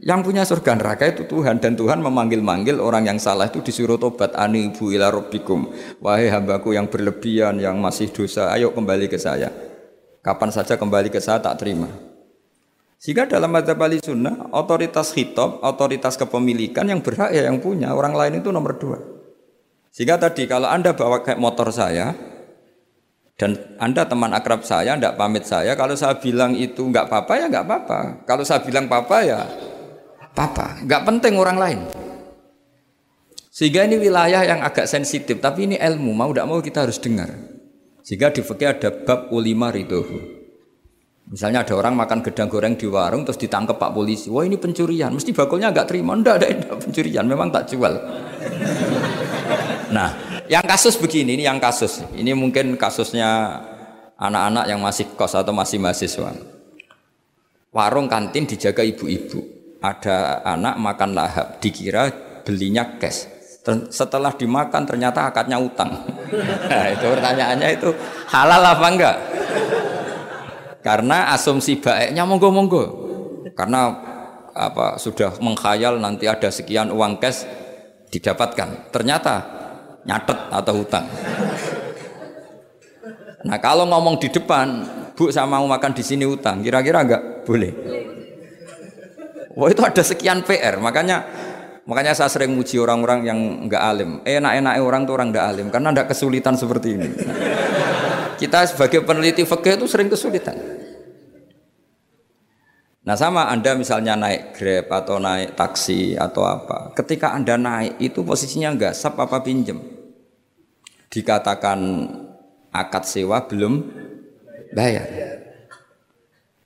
[0.00, 4.32] Yang punya surga neraka itu Tuhan dan Tuhan memanggil-manggil orang yang salah itu disuruh tobat
[4.32, 5.68] anibu ila rabbikum.
[6.00, 9.52] Wahai hambaku yang berlebihan yang masih dosa, ayo kembali ke saya.
[10.24, 11.92] Kapan saja kembali ke saya tak terima.
[12.96, 18.16] Sehingga dalam madzhab ahli sunnah, otoritas khitab, otoritas kepemilikan yang berhak ya yang punya, orang
[18.16, 18.96] lain itu nomor dua.
[19.92, 22.16] Sehingga tadi kalau Anda bawa kayak motor saya,
[23.36, 27.44] dan Anda teman akrab saya, tidak pamit saya, kalau saya bilang itu nggak apa-apa ya
[27.52, 28.00] nggak apa-apa.
[28.24, 29.40] Kalau saya bilang apa-apa ya
[30.30, 31.80] apa-apa, nggak penting orang lain.
[33.50, 37.28] Sehingga ini wilayah yang agak sensitif, tapi ini ilmu, mau tidak mau kita harus dengar.
[38.00, 40.40] Sehingga di fikih ada bab ulima ridohu.
[41.30, 44.32] Misalnya ada orang makan gedang goreng di warung terus ditangkap pak polisi.
[44.32, 46.16] Wah ini pencurian, mesti bakulnya nggak terima.
[46.16, 47.94] Nggak ada enggak pencurian, memang tak jual.
[49.94, 50.10] nah,
[50.50, 52.02] yang kasus begini, ini yang kasus.
[52.16, 53.60] Ini mungkin kasusnya
[54.18, 56.32] anak-anak yang masih kos atau masih mahasiswa.
[57.70, 62.12] Warung kantin dijaga ibu-ibu ada anak makan lahap, dikira
[62.44, 63.28] belinya cash.
[63.92, 65.90] Setelah dimakan ternyata akadnya utang.
[66.70, 67.90] Nah, itu pertanyaannya itu
[68.30, 69.16] halal apa enggak?
[70.78, 72.84] Karena asumsi baiknya monggo-monggo.
[73.58, 73.90] Karena
[74.54, 77.42] apa sudah mengkhayal nanti ada sekian uang cash
[78.14, 78.94] didapatkan.
[78.94, 79.34] Ternyata
[80.06, 81.06] nyatet atau utang.
[83.42, 84.86] Nah kalau ngomong di depan,
[85.18, 87.72] bu saya mau makan di sini utang, kira-kira enggak boleh.
[89.58, 91.26] Wah itu ada sekian PR, makanya
[91.82, 94.22] makanya saya sering muji orang-orang yang enggak alim.
[94.22, 97.08] Enak-enak orang tuh orang enggak alim karena enggak kesulitan seperti ini.
[98.38, 100.54] Kita sebagai peneliti fikih itu sering kesulitan.
[103.00, 106.94] Nah sama Anda misalnya naik Grab atau naik taksi atau apa.
[106.94, 109.82] Ketika Anda naik itu posisinya enggak sap apa pinjem.
[111.10, 111.80] Dikatakan
[112.70, 113.82] akad sewa belum
[114.78, 115.10] bayar.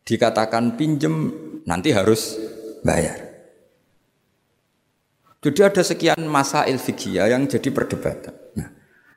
[0.05, 1.33] Dikatakan pinjem
[1.65, 2.37] nanti harus
[2.85, 3.19] bayar.
[5.41, 8.33] Jadi ada sekian masa fikih yang jadi perdebatan.
[8.57, 8.69] Nah,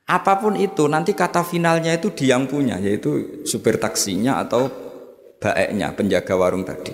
[0.08, 4.68] apa pun itu nanti kata finalnya itu dia yang punya yaitu supir taksinya atau
[5.40, 6.92] baeknya penjaga warung tadi.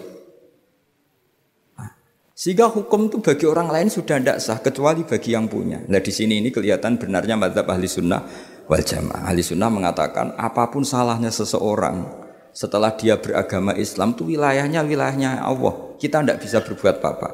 [1.78, 1.90] Nah,
[2.38, 5.82] sehingga hukum itu bagi orang lain sudah tidak sah kecuali bagi yang punya.
[5.82, 8.22] Nah di sini ini kelihatan benarnya madzhab ahli sunnah
[8.70, 9.34] wal jamaah.
[9.34, 12.23] Ahli sunnah mengatakan apa pun salahnya seseorang
[12.54, 15.98] setelah dia beragama Islam itu wilayahnya wilayahnya Allah.
[15.98, 17.30] Kita tidak bisa berbuat apa-apa.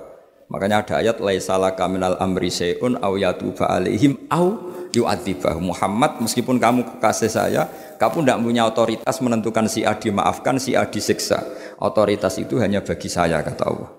[0.49, 4.57] Makanya ada ayat laisalaka minal amri syai'un aw yatuba alaihim au
[4.89, 5.61] yu'adzibah.
[5.61, 7.69] Muhammad meskipun kamu kekasih saya,
[8.01, 11.45] kamu tidak punya otoritas menentukan si A dimaafkan, si A disiksa.
[11.77, 13.91] Otoritas itu hanya bagi saya kata Allah.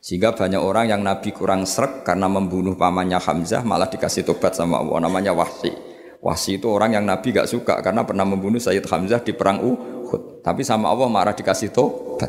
[0.00, 4.80] Sehingga banyak orang yang Nabi kurang serak karena membunuh pamannya Hamzah malah dikasih tobat sama
[4.80, 5.89] Allah namanya Wahsi.
[6.20, 10.44] Wahsi itu orang yang Nabi gak suka karena pernah membunuh Sayyid Hamzah di perang Uhud.
[10.44, 12.28] Tapi sama Allah marah dikasih tobat.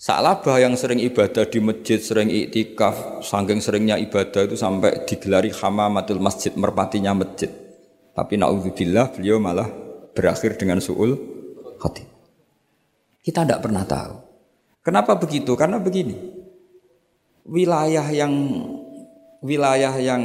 [0.00, 6.24] Salabah yang sering ibadah di masjid, sering iktikaf, saking seringnya ibadah itu sampai digelari hamamatul
[6.24, 7.52] masjid, merpatinya masjid.
[8.16, 9.68] Tapi naudzubillah beliau malah
[10.16, 11.12] berakhir dengan suul
[11.84, 12.08] hati.
[13.20, 14.14] Kita tidak pernah tahu.
[14.80, 15.52] Kenapa begitu?
[15.52, 16.16] Karena begini.
[17.44, 18.32] Wilayah yang
[19.44, 20.22] wilayah yang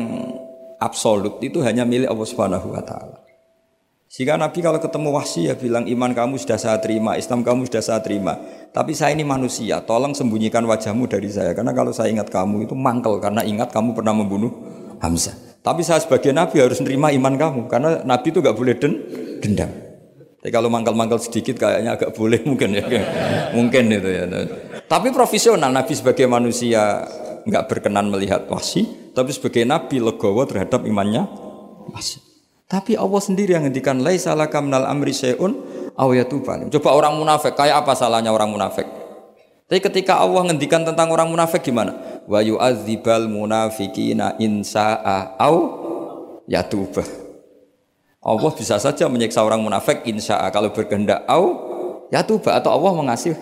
[0.80, 3.26] absolut itu hanya milik Allah Subhanahu wa taala.
[4.06, 7.84] Sehingga Nabi kalau ketemu wahsi ya bilang iman kamu sudah saya terima, Islam kamu sudah
[7.84, 8.40] saya terima.
[8.72, 11.52] Tapi saya ini manusia, tolong sembunyikan wajahmu dari saya.
[11.52, 14.56] Karena kalau saya ingat kamu itu mangkel karena ingat kamu pernah membunuh
[15.04, 15.36] Hamzah.
[15.60, 18.94] Tapi saya sebagai Nabi harus menerima iman kamu karena Nabi itu gak boleh den
[19.42, 19.72] dendam.
[20.40, 22.86] Tapi kalau mangkal-mangkal sedikit kayaknya agak boleh mungkin ya,
[23.58, 24.30] mungkin itu ya.
[24.86, 27.02] Tapi profesional Nabi sebagai manusia
[27.46, 31.30] nggak berkenan melihat wahsi, tapi sebagai Nabi legowo terhadap imannya
[31.94, 32.22] wahsi.
[32.66, 35.54] Tapi Allah sendiri yang ngendikan laisa laka minal amri syai'un
[35.94, 36.68] aw yatuban.
[36.74, 38.90] Coba orang munafik, kayak apa salahnya orang munafik?
[39.70, 42.22] Tapi ketika Allah ngendikan tentang orang munafik gimana?
[42.26, 45.56] Wa yu'adzibal munafiqina in sa'a aw
[46.50, 47.06] yatubah.
[48.26, 51.46] Allah bisa saja menyiksa orang munafik insya Allah kalau berkehendak au
[52.10, 53.38] ya tuba atau Allah mengasih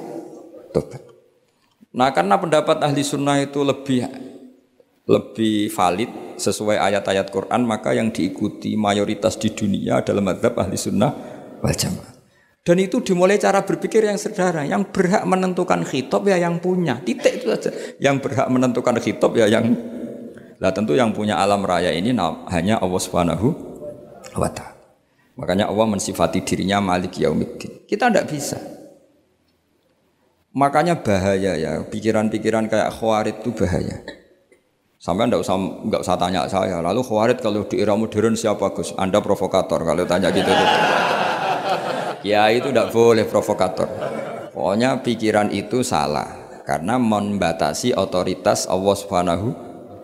[0.76, 1.13] tobat.
[1.94, 4.10] Nah karena pendapat ahli sunnah itu lebih
[5.06, 6.10] lebih valid
[6.42, 11.12] sesuai ayat-ayat Quran maka yang diikuti mayoritas di dunia adalah madhab ahli sunnah
[11.62, 12.14] wal jamaah.
[12.64, 14.64] Dan itu dimulai cara berpikir yang sederhana.
[14.64, 16.96] Yang berhak menentukan khitab ya yang punya.
[17.04, 17.76] Titik itu saja.
[18.00, 19.76] Yang berhak menentukan khitab ya yang
[20.64, 22.16] Lah tentu yang punya alam raya ini
[22.48, 23.52] hanya Allah Subhanahu
[24.40, 24.80] wa taala.
[25.36, 27.84] Makanya Allah mensifati dirinya Malik Yaumiddin.
[27.84, 28.56] Kita tidak bisa.
[30.54, 34.06] Makanya bahaya ya, pikiran-pikiran kayak khawarid itu bahaya.
[35.02, 36.78] Sampai enggak usah enggak usah tanya saya.
[36.80, 38.94] Lalu khawarid kalau di era modern siapa Gus?
[38.96, 40.46] Anda provokator kalau tanya gitu.
[40.46, 40.66] gitu.
[42.32, 43.90] ya itu tidak boleh provokator.
[44.54, 49.48] Pokoknya pikiran itu salah karena membatasi otoritas Allah Subhanahu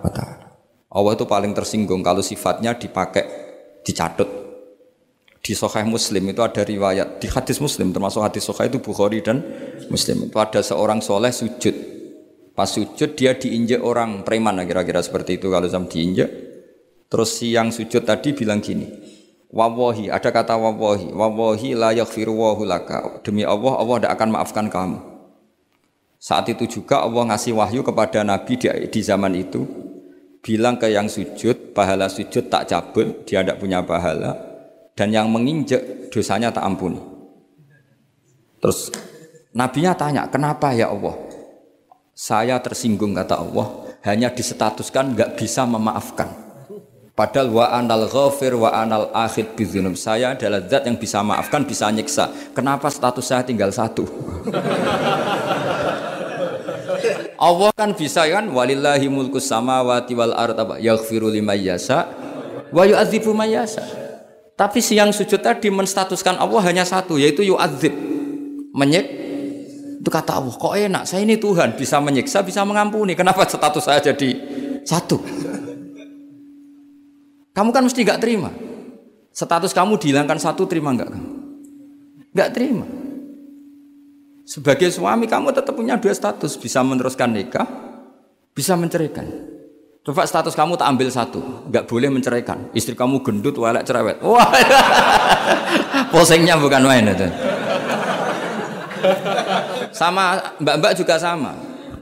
[0.01, 0.51] wa taala.
[0.89, 3.23] Allah itu paling tersinggung kalau sifatnya dipakai
[3.85, 4.48] dicatut
[5.49, 9.41] di Sahih Muslim itu ada riwayat di hadis Muslim termasuk hadis Sahih itu Bukhari dan
[9.89, 10.29] Muslim.
[10.29, 11.73] Itu ada seorang soleh sujud.
[12.53, 15.49] Pas sujud dia diinjek orang preman kira-kira seperti itu.
[15.49, 16.29] Kalau sam diinjek
[17.09, 18.85] terus siang sujud tadi bilang gini
[19.49, 23.25] wawahi ada kata wawahi wawahi la yaghfiru laka.
[23.25, 25.01] Demi Allah Allah tidak akan maafkan kamu.
[26.21, 29.65] Saat itu juga Allah ngasih wahyu kepada Nabi di, di zaman itu
[30.45, 34.48] bilang ke yang sujud pahala sujud tak cabut dia tidak punya pahala
[34.99, 36.99] dan yang menginjak dosanya tak ampuni.
[38.59, 38.91] Terus
[39.55, 41.15] nabinya tanya, "Kenapa ya Allah?"
[42.11, 46.27] Saya tersinggung kata Allah, hanya disetatuskan nggak bisa memaafkan.
[47.15, 49.95] Padahal wa anal ghafir wa anal akhid bidzunub.
[49.95, 52.31] Saya adalah zat yang bisa maafkan, bisa nyiksa.
[52.51, 54.03] Kenapa status saya tinggal satu?
[57.39, 62.07] Allah kan bisa kan walillahi mulkus samawati wal ardh yaghfiru liman yasha
[62.71, 63.98] wa yu'adzibu man yasha.
[64.59, 67.95] Tapi siang sujud tadi menstatuskan Allah hanya satu yaitu yu'adzib.
[68.75, 69.07] Menyik
[69.99, 73.15] itu kata Allah, kok enak saya ini Tuhan bisa menyiksa, bisa mengampuni.
[73.15, 74.35] Kenapa status saya jadi
[74.83, 75.15] satu?
[77.55, 78.51] Kamu kan mesti nggak terima.
[79.31, 81.29] Status kamu dihilangkan satu terima nggak kamu?
[82.35, 82.85] Nggak terima.
[84.43, 87.67] Sebagai suami kamu tetap punya dua status, bisa meneruskan nikah,
[88.55, 89.27] bisa menceraikan.
[89.99, 92.71] Coba status kamu tak ambil satu, nggak boleh menceraikan.
[92.71, 94.23] Istri kamu gendut, walek cerewet.
[94.23, 94.47] Wah,
[96.07, 97.27] posengnya bukan main itu.
[99.91, 101.51] Sama mbak-mbak juga sama.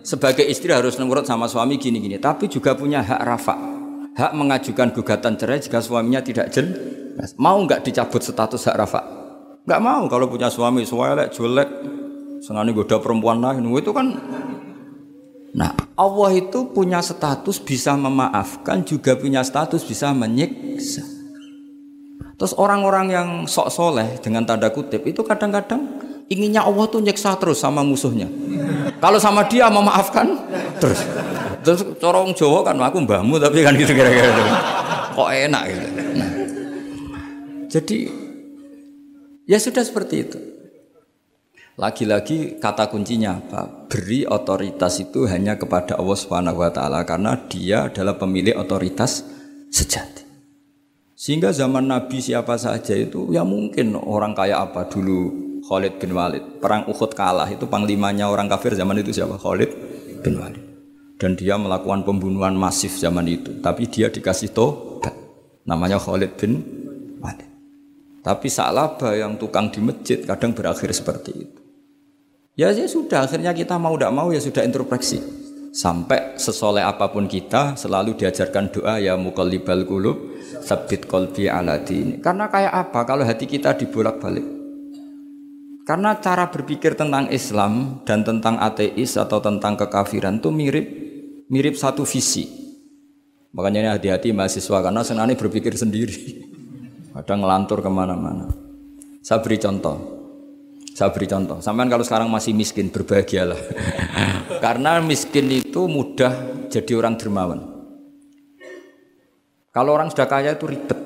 [0.05, 3.55] Sebagai istri harus nurut sama suami gini-gini, tapi juga punya hak rafa,
[4.13, 7.33] hak mengajukan gugatan cerai jika suaminya tidak jelas.
[7.41, 9.01] Mau nggak dicabut status hak rafa?
[9.67, 11.69] Nggak mau kalau punya suami suwelek, jelek,
[12.45, 14.07] senani goda perempuan lain, itu kan
[15.58, 21.02] Nah, Allah itu punya status bisa memaafkan, juga punya status bisa menyiksa.
[22.38, 25.98] Terus orang-orang yang sok soleh dengan tanda kutip itu kadang-kadang
[26.30, 28.30] inginnya Allah tuh nyiksa terus sama musuhnya.
[29.02, 30.38] Kalau sama dia memaafkan
[30.78, 31.02] terus.
[31.65, 34.30] Terus corong Jawa kan aku mbahmu tapi kan gitu kira-kira.
[35.17, 35.88] Kok enak gitu.
[36.22, 36.32] Nah.
[37.65, 37.98] Jadi
[39.50, 40.38] ya sudah seperti itu.
[41.77, 43.85] Lagi-lagi kata kuncinya apa?
[43.85, 49.21] Beri otoritas itu hanya kepada Allah Subhanahu wa taala karena dia adalah pemilik otoritas
[49.69, 50.25] sejati.
[51.13, 55.29] Sehingga zaman Nabi siapa saja itu ya mungkin orang kaya apa dulu
[55.69, 56.57] Khalid bin Walid.
[56.57, 59.37] Perang Uhud kalah itu panglimanya orang kafir zaman itu siapa?
[59.37, 59.69] Khalid
[60.25, 60.65] bin Walid.
[61.21, 63.53] Dan dia melakukan pembunuhan masif zaman itu.
[63.61, 65.13] Tapi dia dikasih tobat.
[65.69, 66.57] Namanya Khalid bin
[67.21, 67.45] Walid.
[68.25, 71.66] Tapi Sa'labah yang tukang di masjid kadang berakhir seperti itu.
[72.58, 75.22] Ya, ya sudah, akhirnya kita mau tidak mau ya sudah introspeksi.
[75.70, 82.17] Sampai sesoleh apa pun kita selalu diajarkan doa ya mukallibal qulub sabit kolbi ala ini.
[82.17, 84.41] Karena kayak apa kalau hati kita dibolak-balik?
[85.86, 90.86] Karena cara berpikir tentang Islam dan tentang ateis atau tentang kekafiran itu mirip
[91.54, 92.50] mirip satu visi.
[93.54, 96.41] Makanya ini hati-hati mahasiswa karena senani berpikir sendiri.
[97.22, 98.50] Kadang ngelantur ke mana-mana.
[99.22, 100.16] Saya beri contoh.
[100.97, 101.62] Saya beri contoh.
[101.62, 103.62] Sampai kalau sekarang masih miskin, berbahagialah.
[104.65, 106.33] Karena miskin itu mudah
[106.73, 107.62] jadi orang dermawan.
[109.69, 110.97] Kalau orang sudah kaya itu ribet.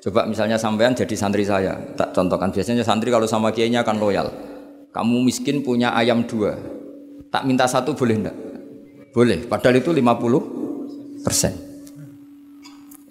[0.00, 2.48] Coba misalnya sampean jadi santri saya, tak contohkan.
[2.48, 4.32] Biasanya santri kalau sama kiainya akan loyal.
[4.96, 6.56] Kamu miskin punya ayam dua,
[7.28, 8.36] tak minta satu boleh enggak?
[9.12, 11.52] Boleh, padahal itu 50 persen.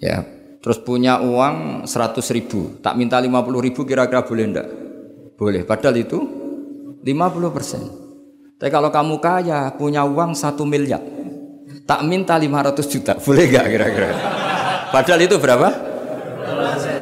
[0.02, 0.26] Ya,
[0.58, 4.68] terus punya uang 100 ribu, tak minta 50 ribu kira-kira boleh enggak?
[5.40, 6.20] Boleh, padahal itu
[7.00, 7.80] 50 persen.
[8.60, 11.00] Tapi kalau kamu kaya, punya uang satu miliar,
[11.88, 14.08] tak minta 500 juta, boleh gak kira-kira?
[14.92, 15.68] Padahal itu berapa?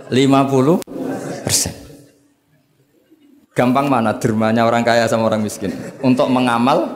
[0.07, 0.87] 50
[1.43, 1.75] persen.
[3.59, 5.75] Gampang mana dermanya orang kaya sama orang miskin?
[5.99, 6.95] Untuk mengamal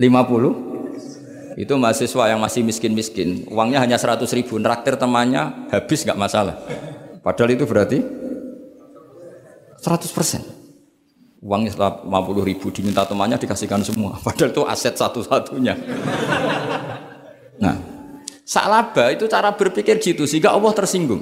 [0.00, 6.58] 50 itu mahasiswa yang masih miskin-miskin uangnya hanya 100 ribu neraktir temannya habis nggak masalah
[7.22, 8.02] padahal itu berarti
[9.84, 10.40] 100 persen.
[11.44, 12.08] Uangnya 50
[12.40, 14.16] ribu diminta temannya dikasihkan semua.
[14.24, 15.76] Padahal itu aset satu-satunya.
[17.60, 17.76] Nah
[18.48, 21.20] salaba itu cara berpikir gitu sehingga Allah tersinggung.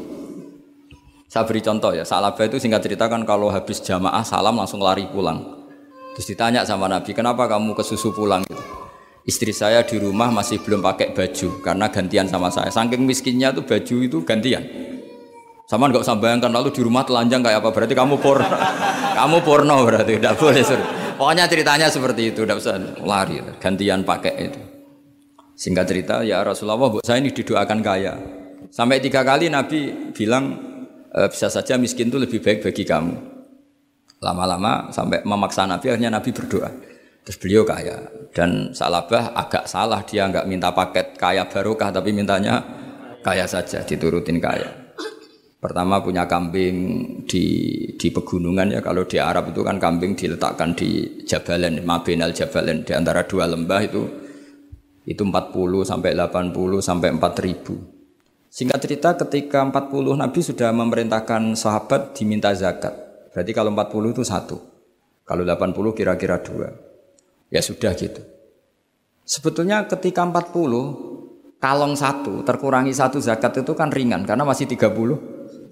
[1.26, 5.10] Saya beri contoh ya salaba itu singkat cerita kan kalau habis jamaah salam langsung lari
[5.10, 5.66] pulang.
[6.14, 8.46] Terus ditanya sama Nabi kenapa kamu ke susu pulang?
[8.46, 8.62] Gitu.
[9.22, 12.70] Istri saya di rumah masih belum pakai baju karena gantian sama saya.
[12.74, 14.62] Saking miskinnya tuh baju itu gantian.
[15.72, 18.44] Sama nggak usah bayangkan lalu di rumah telanjang kayak apa berarti kamu porno.
[19.24, 20.88] kamu porno berarti tidak boleh suruh.
[21.16, 24.60] Pokoknya ceritanya seperti itu, tidak usah lari gantian pakai itu.
[25.56, 28.12] Singkat cerita ya Rasulullah, saya ini didoakan kaya.
[28.68, 30.60] Sampai tiga kali Nabi bilang
[31.08, 33.16] e, bisa saja miskin itu lebih baik bagi kamu.
[34.20, 36.68] Lama-lama sampai memaksa Nabi akhirnya Nabi berdoa.
[37.24, 42.60] Terus beliau kaya dan Salabah agak salah dia nggak minta paket kaya barokah tapi mintanya
[43.24, 44.81] kaya saja diturutin kaya.
[45.62, 46.74] Pertama punya kambing
[47.22, 47.46] di
[47.94, 52.90] di pegunungan ya kalau di Arab itu kan kambing diletakkan di Jabalen Mabinal Jabalen di
[52.90, 54.02] antara dua lembah itu
[55.06, 57.78] itu 40 sampai 80 sampai 4000.
[58.50, 62.98] Singkat cerita ketika 40 Nabi sudah memerintahkan sahabat diminta zakat.
[63.30, 64.58] Berarti kalau 40 itu satu.
[65.22, 66.74] Kalau 80 kira-kira dua.
[67.54, 68.18] Ya sudah gitu.
[69.22, 74.66] Sebetulnya ketika 40 kalong satu terkurangi satu zakat itu kan ringan karena masih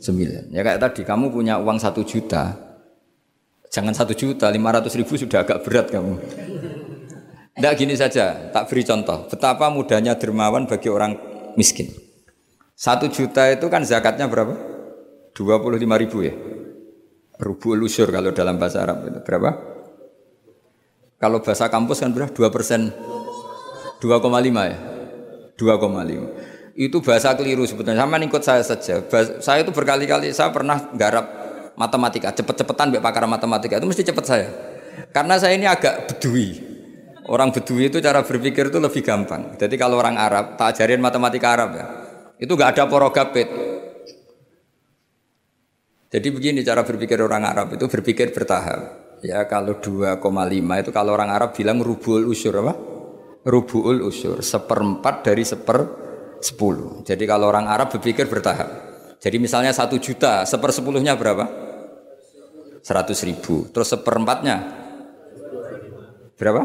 [0.00, 0.50] 39.
[0.56, 2.56] Ya kayak tadi kamu punya uang satu juta,
[3.68, 6.16] jangan satu juta, 500 ribu sudah agak berat kamu.
[7.60, 9.28] Tidak gini saja, tak beri contoh.
[9.28, 11.12] Betapa mudahnya dermawan bagi orang
[11.60, 11.92] miskin.
[12.72, 14.56] Satu juta itu kan zakatnya berapa?
[15.36, 16.32] 25 ribu ya.
[17.36, 19.60] Rubu lusur kalau dalam bahasa Arab itu berapa?
[21.20, 22.32] Kalau bahasa kampus kan berapa?
[22.32, 22.88] 2 persen
[24.00, 24.78] 2,5 ya
[25.60, 26.39] 2,5
[26.80, 28.00] itu bahasa keliru sebetulnya.
[28.00, 29.04] Sama ikut saya saja.
[29.44, 31.26] Saya itu berkali-kali saya pernah garap
[31.76, 33.76] matematika cepet-cepetan biar pakar matematika.
[33.76, 34.48] Itu mesti cepet saya.
[35.12, 36.56] Karena saya ini agak bedui.
[37.28, 39.60] Orang bedui itu cara berpikir itu lebih gampang.
[39.60, 41.86] Jadi kalau orang Arab tak ajarin matematika Arab ya
[42.40, 43.46] itu gak ada porogapit
[46.10, 49.14] jadi begini cara berpikir orang Arab itu berpikir bertahap.
[49.22, 50.18] Ya kalau 2,5
[50.82, 52.74] itu kalau orang Arab bilang rubul usur apa?
[53.46, 55.78] Rubul usur, seperempat dari seper
[56.40, 57.04] sepuluh.
[57.04, 58.68] Jadi kalau orang Arab berpikir bertahap.
[59.20, 61.44] Jadi misalnya satu juta, sepersepuluhnya berapa?
[62.80, 63.68] Seratus ribu.
[63.68, 64.56] Terus seperempatnya
[66.40, 66.64] berapa?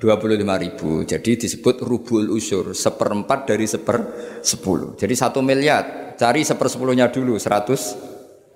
[0.00, 1.04] Dua puluh lima ribu.
[1.04, 3.98] Jadi disebut rubul usur, seperempat dari seper
[4.40, 4.96] sepuluh.
[4.96, 7.98] Jadi satu miliar, cari sepersepuluhnya dulu, seratus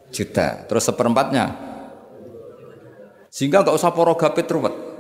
[0.08, 0.64] juta.
[0.64, 1.44] Terus seperempatnya
[3.32, 4.91] sehingga nggak usah porogapit ruwet.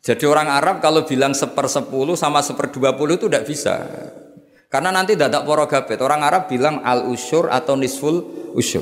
[0.00, 3.84] Jadi orang Arab kalau bilang seper sepuluh sama seper dua puluh itu tidak bisa.
[4.72, 6.00] Karena nanti tidak porogapit.
[6.00, 8.24] Orang Arab bilang al usur atau nisful
[8.56, 8.80] usur.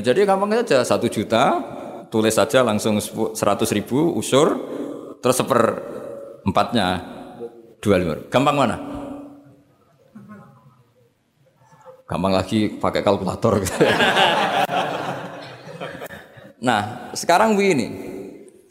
[0.00, 1.76] jadi gampang saja satu juta.
[2.10, 2.98] Tulis saja langsung
[3.38, 4.58] seratus ribu usur
[5.22, 5.60] terus seper
[6.42, 7.04] empatnya
[7.84, 8.16] dua lima.
[8.32, 8.76] Gampang mana?
[12.08, 13.60] Gampang lagi pakai kalkulator.
[16.60, 18.08] nah, sekarang begini.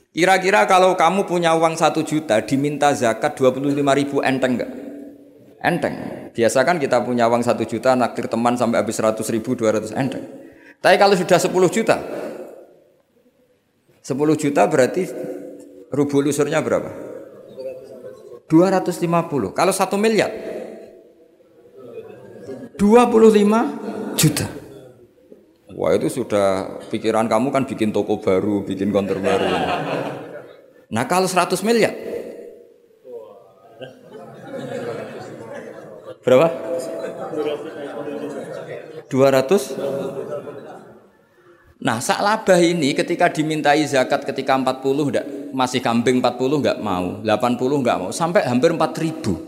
[0.10, 4.72] Kira-kira kalau kamu punya uang satu juta diminta zakat 25 ribu enteng enggak?
[5.64, 5.96] Enteng.
[6.34, 10.24] Biasa kan kita punya uang satu juta naktir teman sampai habis 100 ribu 200 enteng.
[10.80, 11.98] Tapi kalau sudah 10 juta
[14.10, 15.06] 10 juta berarti
[15.94, 16.90] rubul usurnya berapa?
[18.50, 19.54] 250.
[19.54, 20.34] Kalau satu miliar
[22.74, 24.59] 25 juta.
[25.80, 29.48] Wah itu sudah pikiran kamu kan bikin toko baru, bikin konter baru.
[30.92, 31.96] Nah kalau 100 miliar,
[36.20, 36.52] berapa?
[39.08, 39.80] 200
[41.80, 45.24] Nah, sak labah ini ketika dimintai zakat ketika 40 enggak,
[45.56, 49.40] masih kambing 40 enggak mau, 80 enggak mau, sampai hampir 4000.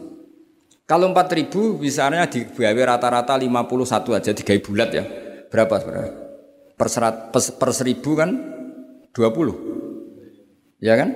[0.88, 5.03] Kalau 4000 misalnya digawe rata-rata 51 aja digawe bulat ya.
[5.51, 6.20] Berapa sebenarnya?
[6.82, 8.34] Per, serat, per, seribu kan?
[9.13, 11.09] 20 ya kan?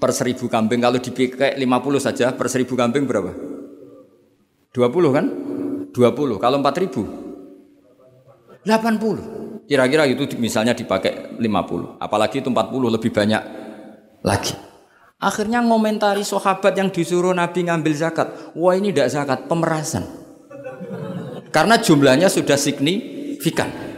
[0.00, 3.36] Per seribu kambing kalau dipakai 50 saja per seribu kambing berapa?
[4.72, 5.26] 20 kan?
[5.92, 7.04] 20 kalau 4 ribu?
[8.64, 13.42] 80 kira-kira itu misalnya dipakai 50 apalagi itu 40 lebih banyak
[14.24, 14.56] lagi.
[15.22, 18.56] Akhirnya ngomentari sahabat yang disuruh Nabi ngambil zakat.
[18.58, 20.02] Wah ini tidak zakat pemerasan.
[21.54, 23.91] Karena jumlahnya sudah signifikan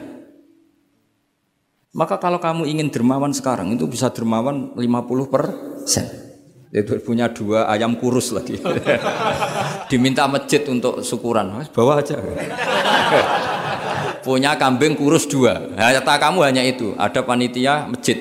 [1.95, 6.07] maka kalau kamu ingin dermawan sekarang itu bisa dermawan 50 persen.
[6.75, 8.59] Itu punya dua ayam kurus lagi.
[9.91, 11.55] Diminta masjid untuk syukuran.
[11.71, 12.19] Bawa aja.
[14.27, 15.71] punya kambing kurus dua.
[15.71, 16.99] Nah, kamu hanya itu.
[16.99, 18.19] Ada panitia masjid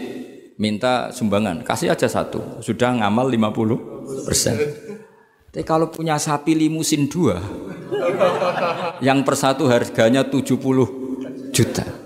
[0.62, 1.66] minta sumbangan.
[1.66, 2.62] Kasih aja satu.
[2.62, 4.54] Sudah ngamal 50 persen.
[5.50, 7.42] Tapi kalau punya sapi limusin dua,
[9.06, 12.03] yang per satu harganya 70 juta.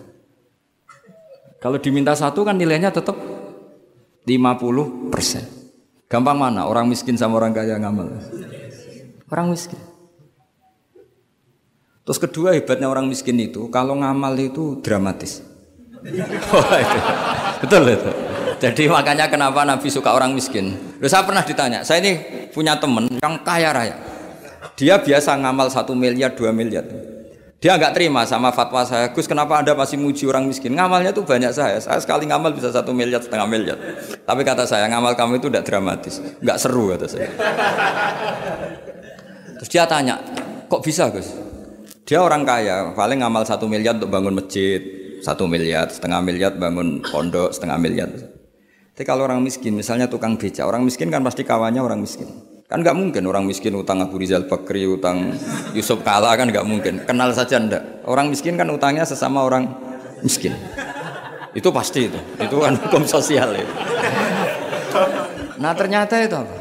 [1.58, 3.18] Kalau diminta satu kan nilainya tetap
[4.28, 5.44] 50 persen.
[6.08, 6.70] Gampang mana?
[6.70, 8.08] Orang miskin sama orang kaya ngamal.
[9.28, 9.80] Orang miskin.
[12.08, 15.44] Terus kedua hebatnya orang miskin itu kalau ngamal itu dramatis.
[16.56, 17.00] oh, itu.
[17.66, 18.12] Betul itu.
[18.58, 20.72] Jadi makanya kenapa Nabi suka orang miskin.
[20.98, 22.18] Loh, saya pernah ditanya, saya ini
[22.56, 23.96] punya teman yang kaya raya.
[24.80, 26.86] Dia biasa ngamal satu miliar, dua miliar.
[27.58, 30.78] Dia nggak terima sama fatwa saya, Gus kenapa anda masih muji orang miskin?
[30.78, 33.78] Ngamalnya tuh banyak saya, saya sekali ngamal bisa satu miliar, setengah miliar.
[34.30, 37.30] Tapi kata saya, ngamal kamu itu tidak dramatis, nggak seru kata saya.
[39.58, 40.22] Terus dia tanya,
[40.70, 41.34] kok bisa Gus?
[42.06, 44.78] Dia orang kaya, paling ngamal satu miliar untuk bangun masjid,
[45.26, 48.14] satu miliar, setengah miliar bangun pondok, setengah miliar.
[48.94, 52.30] Tapi kalau orang miskin, misalnya tukang beca, orang miskin kan pasti kawannya orang miskin.
[52.68, 55.32] Kan nggak mungkin orang miskin utang Abu Rizal Bakri, utang
[55.72, 57.00] Yusuf Kala kan nggak mungkin.
[57.08, 58.04] Kenal saja ndak.
[58.04, 59.72] Orang miskin kan utangnya sesama orang
[60.20, 60.52] miskin.
[61.56, 62.20] Itu pasti itu.
[62.36, 63.74] Itu kan hukum sosial itu.
[65.64, 66.56] Nah ternyata itu apa?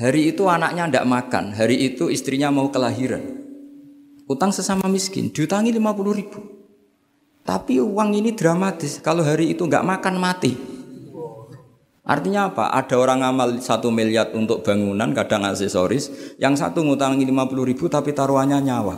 [0.00, 3.22] Hari itu anaknya ndak makan, hari itu istrinya mau kelahiran.
[4.24, 6.40] Utang sesama miskin, diutangi 50 ribu.
[7.44, 8.96] Tapi uang ini dramatis.
[9.04, 10.56] Kalau hari itu nggak makan mati.
[12.04, 12.68] Artinya apa?
[12.68, 18.12] Ada orang ngamal satu miliar untuk bangunan, kadang aksesoris, yang satu ngutangi 50 ribu tapi
[18.12, 18.94] taruhannya nyawa.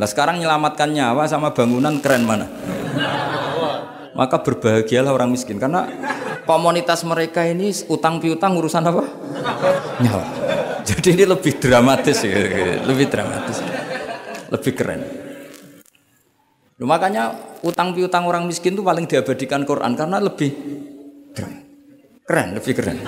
[0.00, 2.48] Nah sekarang menyelamatkan nyawa sama bangunan keren mana?
[4.16, 5.84] Maka berbahagialah orang miskin karena
[6.48, 9.04] komunitas mereka ini utang piutang urusan apa?
[10.00, 10.24] Nyawa.
[10.88, 12.24] Jadi ini lebih dramatis,
[12.88, 13.60] lebih dramatis,
[14.48, 15.00] lebih keren.
[16.80, 20.50] Loh, makanya utang piutang orang miskin itu paling diabadikan Quran karena lebih
[22.24, 22.98] Keren, lebih keren.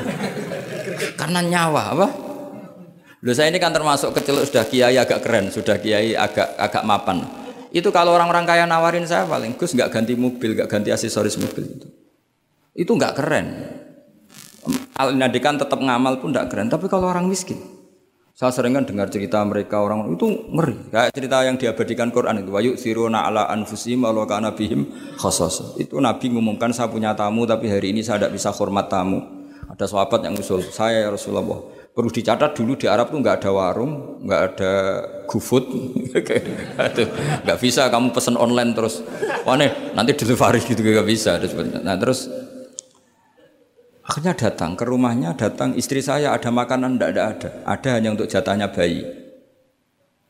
[1.17, 2.09] Karena nyawa apa?
[3.25, 7.25] Loh saya ini kan termasuk kecil sudah kiai agak keren, sudah kiai agak agak mapan.
[7.73, 11.65] Itu kalau orang-orang kaya nawarin saya paling Gus nggak ganti mobil, nggak ganti aksesoris mobil
[11.65, 11.89] itu.
[12.77, 13.47] Itu nggak keren.
[14.97, 16.69] Al tetap ngamal pun nggak keren.
[16.69, 17.57] Tapi kalau orang miskin,
[18.37, 20.93] saya sering kan dengar cerita mereka orang itu ngeri.
[20.93, 22.53] Kayak cerita yang diabadikan Quran itu.
[22.53, 25.81] Wayu siruna ala anfusim walau kana bihim khosos.
[25.81, 29.25] Itu Nabi ngumumkan saya punya tamu tapi hari ini saya tidak bisa hormat tamu.
[29.73, 31.65] Ada sahabat yang usul saya ya Rasulullah.
[31.97, 34.73] Perlu dicatat dulu di Arab tuh nggak ada warung, nggak ada
[35.25, 35.65] GoFood,
[37.49, 39.01] nggak bisa kamu pesen online terus.
[39.49, 41.41] Wah nih, nanti delivery gitu nggak bisa.
[41.81, 42.29] Nah terus
[44.07, 47.49] Akhirnya datang ke rumahnya, datang istri saya ada makanan, tidak ada, ada.
[47.67, 49.03] Ada hanya untuk jatahnya bayi.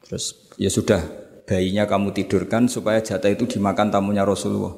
[0.01, 1.05] Terus ya sudah,
[1.45, 4.73] bayinya kamu tidurkan supaya jatah itu dimakan tamunya Rasulullah.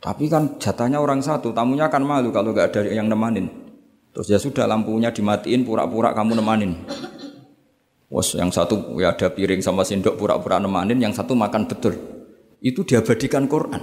[0.00, 3.52] Tapi kan jatahnya orang satu, tamunya akan malu kalau nggak ada yang nemanin.
[4.16, 6.80] Terus ya sudah lampunya dimatiin, pura-pura kamu nemanin.
[8.08, 11.92] Was yang satu ya ada piring sama sendok pura-pura nemanin, yang satu makan betul.
[12.64, 13.82] Itu diabadikan Quran.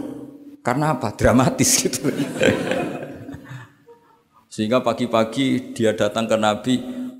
[0.66, 1.14] Karena apa?
[1.14, 2.10] Dramatis gitu.
[4.52, 6.74] Sehingga pagi-pagi dia datang ke Nabi,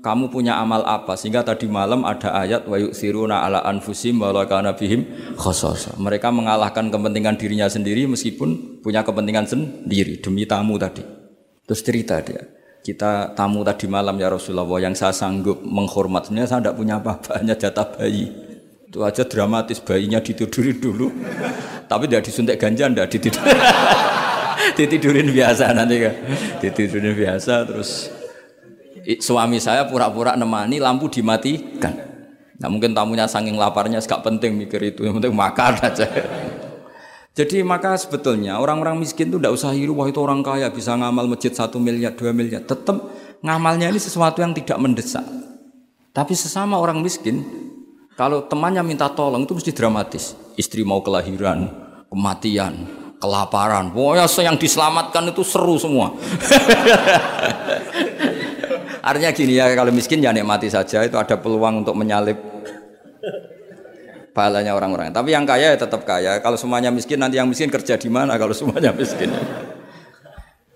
[0.04, 1.16] kamu punya amal apa?
[1.16, 4.76] Sehingga tadi malam ada ayat wa yusiruna ala anfusim wa kana.
[5.96, 11.00] Mereka mengalahkan kepentingan dirinya sendiri meskipun punya kepentingan sendiri demi tamu tadi.
[11.64, 12.44] Terus cerita dia,
[12.84, 17.40] kita tamu tadi malam ya Rasulullah yang saya sanggup menghormat sebenarnya saya tidak punya apa-apa
[17.40, 18.28] hanya jatah bayi.
[18.92, 21.08] Itu aja dramatis bayinya ditidurin dulu.
[21.88, 23.56] Tapi dia disuntik ganja ndak ditidurin.
[24.78, 26.14] ditidurin biasa nanti kan.
[26.62, 28.10] Ditidurin biasa terus
[29.18, 31.94] suami saya pura-pura nemani lampu dimatikan.
[32.62, 36.06] Nah mungkin tamunya saking laparnya gak penting mikir itu yang penting makan aja.
[37.32, 41.26] Jadi maka sebetulnya orang-orang miskin itu tidak usah hiru wah itu orang kaya bisa ngamal
[41.26, 42.60] masjid satu miliar dua miliar.
[42.62, 43.08] Tetap
[43.40, 45.24] ngamalnya ini sesuatu yang tidak mendesak.
[46.12, 47.40] Tapi sesama orang miskin
[48.20, 50.36] kalau temannya minta tolong itu mesti dramatis.
[50.60, 51.72] Istri mau kelahiran
[52.12, 53.94] kematian kelaparan.
[53.94, 56.10] Pokoknya yang diselamatkan itu seru semua.
[59.06, 62.38] Artinya gini ya, kalau miskin ya nikmati saja, itu ada peluang untuk menyalip
[64.34, 65.14] pahalanya orang-orang.
[65.14, 66.42] Tapi yang kaya ya tetap kaya.
[66.42, 69.30] Kalau semuanya miskin, nanti yang miskin kerja di mana kalau semuanya miskin?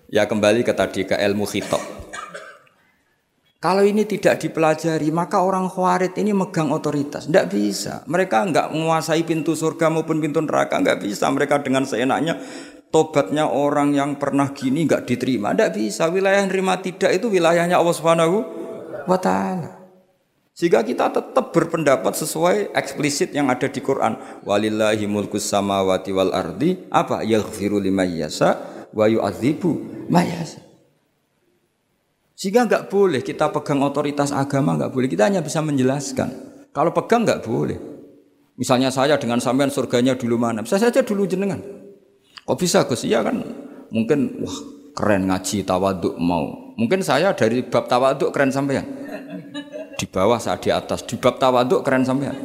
[0.07, 2.06] Ya kembali ke tadi, ke ilmu khitab.
[3.57, 7.25] Kalau ini tidak dipelajari, maka orang khawarid ini megang otoritas.
[7.25, 8.05] Tidak bisa.
[8.05, 10.77] Mereka nggak menguasai pintu surga maupun pintu neraka.
[10.77, 11.25] Nggak bisa.
[11.33, 12.37] Mereka dengan seenaknya
[12.93, 15.57] tobatnya orang yang pernah gini nggak diterima.
[15.57, 16.13] Tidak bisa.
[16.13, 18.37] Wilayah yang terima tidak itu wilayahnya Allah Subhanahu
[19.09, 19.73] wa taala.
[20.57, 24.45] Sehingga kita tetap berpendapat sesuai eksplisit yang ada di Quran.
[24.45, 28.57] Walillahi mulkus samawati wal ardi apa yaghfiru liman yasa
[28.93, 30.66] wa yu'adzibu mayasa.
[32.37, 35.09] Sehingga nggak boleh kita pegang otoritas agama nggak boleh.
[35.09, 36.29] Kita hanya bisa menjelaskan.
[36.69, 37.81] Kalau pegang nggak boleh.
[38.61, 40.61] Misalnya saya dengan sampean surganya dulu mana?
[40.61, 41.61] Bisa saja dulu jenengan.
[42.45, 43.09] Kok bisa Gus?
[43.09, 43.41] Iya kan
[43.89, 44.57] mungkin wah
[44.93, 46.77] keren ngaji tawaduk mau.
[46.77, 48.85] Mungkin saya dari bab tawaduk keren sampean.
[49.97, 51.09] Di bawah saya di atas.
[51.09, 52.37] Di bab tawaduk keren sampean.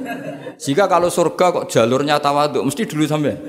[0.56, 3.40] Jika kalau surga kok jalurnya tawaduk mesti dulu sampean.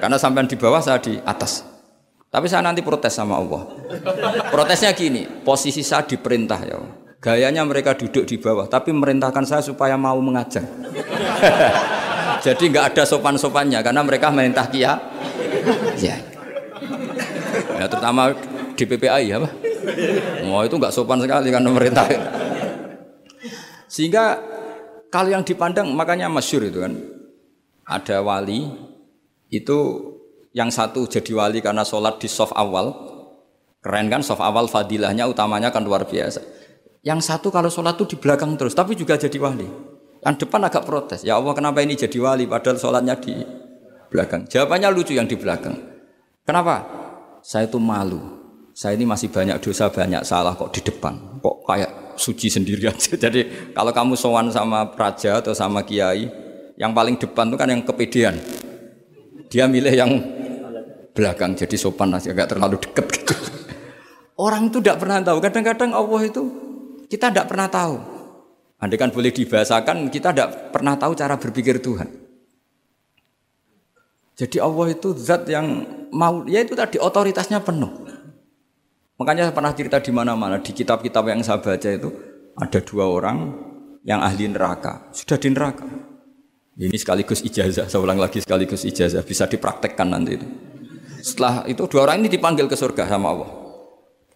[0.00, 1.71] Karena sampean di bawah saya di atas.
[2.32, 3.68] Tapi saya nanti protes sama Allah.
[4.48, 6.80] Protesnya gini, posisi saya diperintah ya.
[7.20, 10.64] Gayanya mereka duduk di bawah, tapi merintahkan saya supaya mau mengajar.
[12.44, 14.96] Jadi nggak ada sopan-sopannya karena mereka merintah kia.
[16.00, 16.16] Ya.
[17.76, 18.32] ya terutama
[18.74, 19.52] di PPI ya, Pak.
[20.48, 22.08] Oh, itu nggak sopan sekali karena merintah.
[23.92, 24.40] Sehingga
[25.12, 26.96] kalau yang dipandang makanya masyur itu kan
[27.84, 28.72] ada wali
[29.52, 29.78] itu
[30.52, 32.92] yang satu jadi wali karena sholat di soft awal,
[33.80, 36.40] keren kan soft awal fadilahnya utamanya kan luar biasa.
[37.02, 39.66] Yang satu kalau sholat tuh di belakang terus, tapi juga jadi wali.
[40.22, 43.34] Yang depan agak protes, ya Allah kenapa ini jadi wali padahal sholatnya di
[44.12, 44.46] belakang.
[44.46, 45.74] Jawabannya lucu yang di belakang.
[46.46, 46.84] Kenapa?
[47.42, 48.20] Saya itu malu.
[48.72, 51.42] Saya ini masih banyak dosa, banyak salah kok di depan.
[51.42, 53.16] Kok kayak suci sendiri aja.
[53.24, 56.28] Jadi kalau kamu sowan sama praja atau sama kiai,
[56.76, 58.36] yang paling depan itu kan yang kepedean.
[59.52, 60.12] Dia milih yang
[61.12, 63.34] belakang jadi sopan agak terlalu dekat gitu.
[64.36, 65.38] Orang itu tidak pernah tahu.
[65.44, 66.42] Kadang-kadang Allah itu
[67.06, 67.96] kita tidak pernah tahu.
[68.82, 72.10] Andai kan boleh dibahasakan, kita tidak pernah tahu cara berpikir Tuhan.
[74.34, 77.92] Jadi Allah itu zat yang mau, ya itu tadi otoritasnya penuh.
[79.20, 82.10] Makanya saya pernah cerita di mana-mana di kitab-kitab yang saya baca itu
[82.58, 83.54] ada dua orang
[84.02, 85.86] yang ahli neraka, sudah di neraka.
[86.74, 90.71] Ini sekaligus ijazah, saya lagi sekaligus ijazah, bisa dipraktekkan nanti itu.
[91.22, 93.50] Setelah itu dua orang ini dipanggil ke surga sama Allah.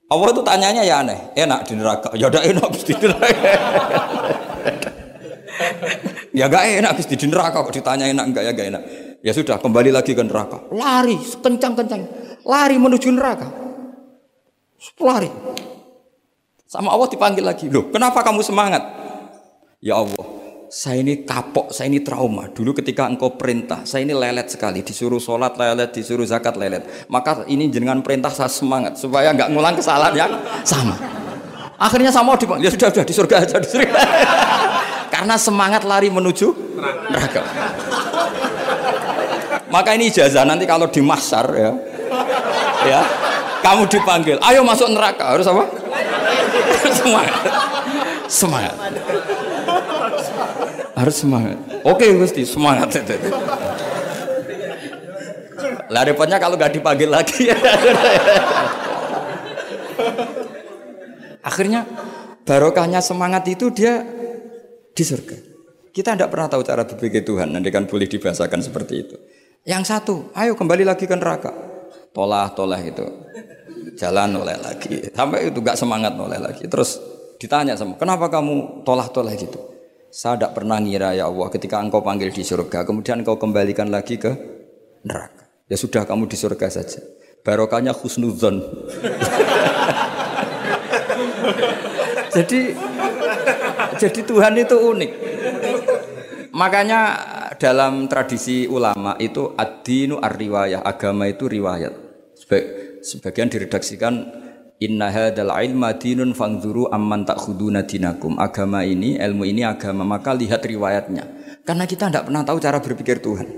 [0.06, 2.14] Allah itu tanyanya ya aneh, enak di neraka.
[2.14, 3.50] Ya udah enak di neraka.
[6.38, 8.82] ya gak enak di neraka kok ditanya enak enggak ya gak enak.
[9.26, 10.62] Ya sudah kembali lagi ke neraka.
[10.70, 12.02] Lari kencang-kencang.
[12.46, 13.50] Lari menuju neraka.
[15.02, 15.30] Lari.
[16.70, 17.66] Sama Allah dipanggil lagi.
[17.66, 18.82] Loh, kenapa kamu semangat?
[19.82, 20.26] Ya Allah,
[20.66, 22.50] saya ini kapok, saya ini trauma.
[22.50, 24.82] Dulu ketika engkau perintah, saya ini lelet sekali.
[24.82, 26.82] Disuruh sholat lelet, disuruh zakat lelet.
[27.06, 30.32] Maka ini jenengan perintah saya semangat supaya nggak ngulang kesalahan yang
[30.66, 30.98] sama.
[31.76, 33.94] Akhirnya sama di ya sudah sudah di surga aja di surga.
[35.14, 36.78] Karena semangat lari menuju
[37.14, 37.42] neraka.
[39.70, 41.70] Maka ini ijazah nanti kalau di masar ya,
[42.86, 43.00] ya
[43.60, 45.68] kamu dipanggil, ayo masuk neraka harus apa?
[47.02, 47.34] semangat,
[48.30, 48.74] semangat
[50.96, 52.88] harus semangat oke Gusti semangat
[55.86, 57.52] lah repotnya kalau nggak dipanggil lagi
[61.46, 61.86] akhirnya
[62.42, 64.02] barokahnya semangat itu dia
[64.96, 65.36] di surga.
[65.92, 69.16] Kita tidak pernah tahu cara berpikir Tuhan, nanti kan boleh dibahasakan seperti itu.
[69.68, 71.52] Yang satu, ayo kembali lagi ke neraka.
[72.16, 73.04] Tolah, tolah itu.
[73.96, 75.08] Jalan oleh lagi.
[75.12, 76.68] Sampai itu gak semangat oleh lagi.
[76.68, 77.00] Terus
[77.40, 79.60] ditanya sama, kenapa kamu tolah-tolah gitu?
[80.16, 84.16] Saya tidak pernah ngira ya Allah ketika engkau panggil di surga, kemudian engkau kembalikan lagi
[84.16, 84.32] ke
[85.04, 85.44] neraka.
[85.68, 87.04] Ya sudah kamu di surga saja.
[87.44, 88.56] Barokahnya khusnuzon.
[92.32, 92.60] jadi
[94.00, 95.12] jadi Tuhan itu unik.
[96.56, 97.00] Makanya
[97.60, 101.92] dalam tradisi ulama itu ad-dinu ar-riwayah, agama itu riwayat.
[103.04, 104.45] Sebagian diredaksikan
[104.82, 108.36] inna hadzal ilma dinun fangzuru amman ta'khuduna dinakum.
[108.36, 111.24] Agama ini, ilmu ini agama, maka lihat riwayatnya.
[111.66, 113.48] Karena kita tidak pernah tahu cara berpikir Tuhan.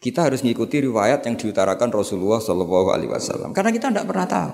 [0.00, 3.56] Kita harus mengikuti riwayat yang diutarakan Rasulullah Shallallahu Alaihi Wasallam.
[3.56, 4.50] Karena kita tidak pernah tahu.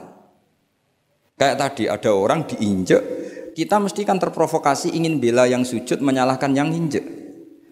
[1.40, 3.02] Kayak tadi ada orang diinjek,
[3.56, 7.02] kita mesti kan terprovokasi ingin bela yang sujud menyalahkan yang injek.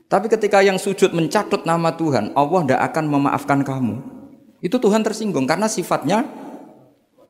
[0.08, 4.00] Tapi ketika yang sujud mencatut nama Tuhan, Allah tidak akan memaafkan kamu.
[4.64, 6.24] Itu Tuhan tersinggung karena sifatnya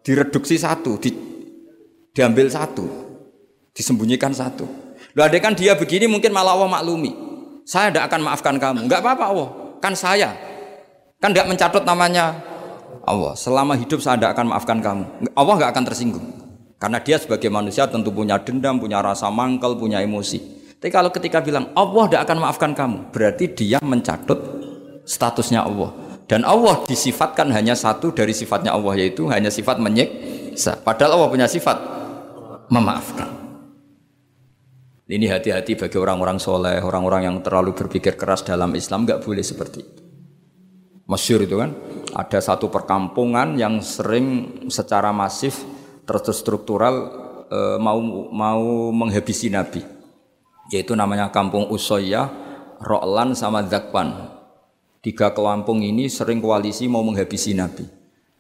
[0.03, 1.14] direduksi satu, di,
[2.14, 2.86] diambil satu,
[3.74, 4.66] disembunyikan satu.
[5.14, 7.12] Loh ada kan dia begini mungkin malah Allah maklumi.
[7.68, 8.88] Saya tidak akan maafkan kamu.
[8.88, 9.49] Enggak apa-apa Allah,
[9.82, 10.32] kan saya.
[11.18, 12.38] Kan tidak mencatut namanya
[13.05, 13.34] Allah.
[13.34, 15.05] Selama hidup saya tidak akan maafkan kamu.
[15.34, 16.26] Allah nggak akan tersinggung.
[16.78, 20.38] Karena dia sebagai manusia tentu punya dendam, punya rasa mangkel, punya emosi.
[20.78, 24.38] Tapi kalau ketika bilang Allah tidak akan maafkan kamu, berarti dia mencatut
[25.03, 26.08] statusnya Allah.
[26.29, 30.76] Dan Allah disifatkan hanya satu dari sifatnya Allah yaitu hanya sifat menyiksa.
[30.85, 31.81] Padahal Allah punya sifat
[32.68, 33.29] memaafkan.
[35.09, 39.81] Ini hati-hati bagi orang-orang soleh, orang-orang yang terlalu berpikir keras dalam Islam nggak boleh seperti
[39.81, 40.03] itu.
[41.09, 41.72] Masyur itu kan,
[42.12, 45.64] ada satu perkampungan yang sering secara masif
[46.05, 47.09] terstruktural
[47.49, 47.97] e, mau
[48.29, 49.81] mau menghabisi Nabi
[50.68, 52.29] yaitu namanya Kampung Usoya,
[52.85, 54.38] Roklan sama Zakwan.
[54.99, 57.86] Tiga kelampung ini sering koalisi mau menghabisi Nabi.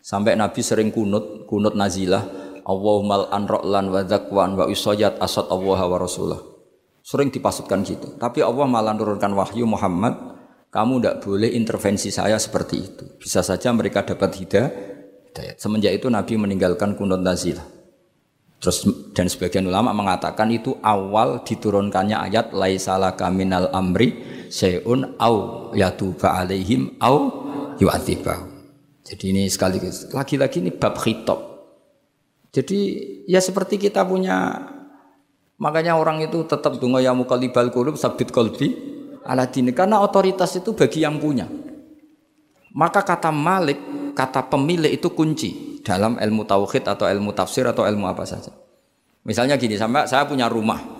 [0.02, 2.24] Sampai Nabi sering kunut, kunut nazilah,
[2.66, 6.40] Allahumma an Roklan wa Zakwan wa Usoyat asad Allah wa Rasulah.
[7.00, 8.18] Sering dipasutkan gitu.
[8.18, 10.18] Tapi Allah malah nurunkan wahyu Muhammad,
[10.68, 13.04] kamu tidak boleh intervensi saya seperti itu.
[13.16, 14.70] Bisa saja mereka dapat hidayah.
[15.56, 17.64] Semenjak itu Nabi meninggalkan kunut nazilah.
[18.58, 18.82] Terus
[19.14, 24.18] dan sebagian ulama mengatakan itu awal diturunkannya ayat laisalaka minal amri
[24.48, 25.36] seun au
[25.72, 27.32] yatuba alaihim au
[27.80, 28.48] yu'adzibahum.
[29.04, 29.80] Jadi ini sekali
[30.12, 31.40] lagi-lagi ini bab khitab.
[32.52, 32.78] Jadi
[33.28, 34.68] ya seperti kita punya
[35.60, 38.76] makanya orang itu tetap dungo ya mukalibal kulub sabit kolbi
[39.24, 41.48] ala dini karena otoritas itu bagi yang punya.
[42.72, 43.80] Maka kata malik,
[44.12, 48.52] kata pemilik itu kunci dalam ilmu tauhid atau ilmu tafsir atau ilmu apa saja.
[49.24, 50.97] Misalnya gini, sampai saya punya rumah.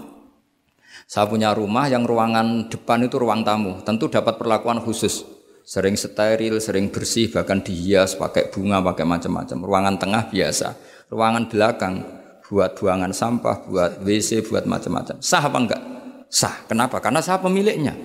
[1.09, 5.25] Saya punya rumah yang ruangan depan itu ruang tamu, tentu dapat perlakuan khusus.
[5.65, 9.57] Sering steril, sering bersih, bahkan dihias pakai bunga, pakai macam-macam.
[9.65, 10.77] Ruangan tengah biasa,
[11.09, 12.05] ruangan belakang
[12.45, 15.17] buat buangan sampah, buat WC, buat macam-macam.
[15.25, 15.83] Sah apa enggak?
[16.29, 16.69] Sah.
[16.69, 17.01] Kenapa?
[17.01, 17.97] Karena saya pemiliknya.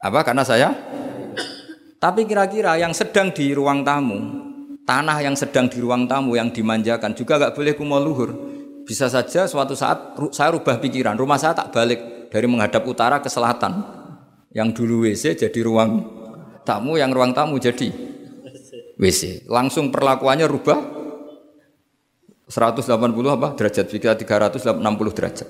[0.00, 0.24] Apa?
[0.24, 0.72] Karena saya
[2.02, 4.18] tapi kira-kira yang sedang di ruang tamu
[4.82, 8.30] tanah yang sedang di ruang tamu yang dimanjakan juga nggak boleh kumol luhur.
[8.92, 13.32] Bisa saja suatu saat saya rubah pikiran, rumah saya tak balik dari menghadap utara ke
[13.32, 13.80] selatan.
[14.52, 16.04] Yang dulu WC jadi ruang
[16.60, 17.88] tamu, yang ruang tamu jadi
[19.00, 19.48] WC.
[19.48, 20.76] Langsung perlakuannya rubah
[22.52, 22.84] 180
[23.32, 25.48] apa derajat, bisa 360 derajat.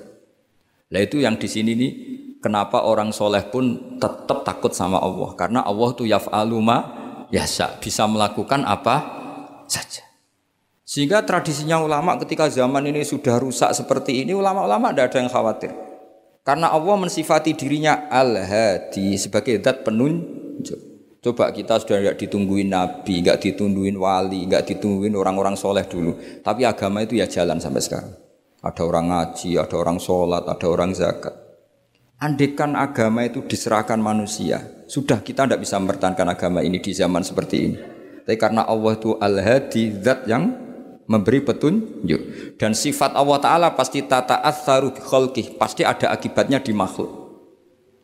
[0.95, 1.91] Nah itu yang di sini nih
[2.39, 6.79] kenapa orang soleh pun tetap takut sama Allah karena Allah tuh yaf'alu ma
[7.27, 8.95] yasa bisa melakukan apa
[9.67, 10.12] saja.
[10.93, 15.73] Sehingga tradisinya ulama ketika zaman ini sudah rusak seperti ini, ulama-ulama tidak ada yang khawatir.
[16.45, 20.77] Karena Allah mensifati dirinya Al-Hadi sebagai zat penunjuk.
[21.17, 26.13] Coba kita sudah tidak ditungguin nabi, nggak ditungguin wali, nggak ditungguin orang-orang soleh dulu.
[26.45, 28.13] Tapi agama itu ya jalan sampai sekarang.
[28.61, 31.33] Ada orang ngaji, ada orang sholat, ada orang zakat.
[32.21, 37.55] Andekan agama itu diserahkan manusia, sudah kita tidak bisa mempertahankan agama ini di zaman seperti
[37.57, 37.77] ini.
[38.29, 40.62] Tapi karena Allah itu al-hadi, zat yang
[41.07, 42.55] memberi petunjuk.
[42.59, 47.23] Dan sifat Allah Ta'ala pasti tata atharu kholkih, pasti ada akibatnya di makhluk.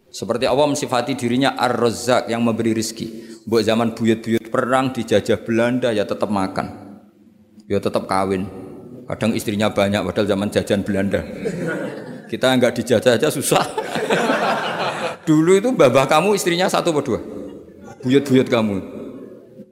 [0.10, 3.38] Seperti Allah mensifati dirinya ar-razzaq yang memberi rizki.
[3.46, 6.98] Buat zaman buyut-buyut perang dijajah Belanda ya tetap makan.
[7.70, 8.50] Ya tetap kawin.
[9.06, 11.22] Kadang istrinya banyak padahal zaman jajan Belanda.
[12.26, 13.62] Kita nggak dijajah aja susah.
[15.30, 17.20] Dulu itu babah kamu istrinya satu atau dua?
[18.02, 18.82] Buyut-buyut kamu.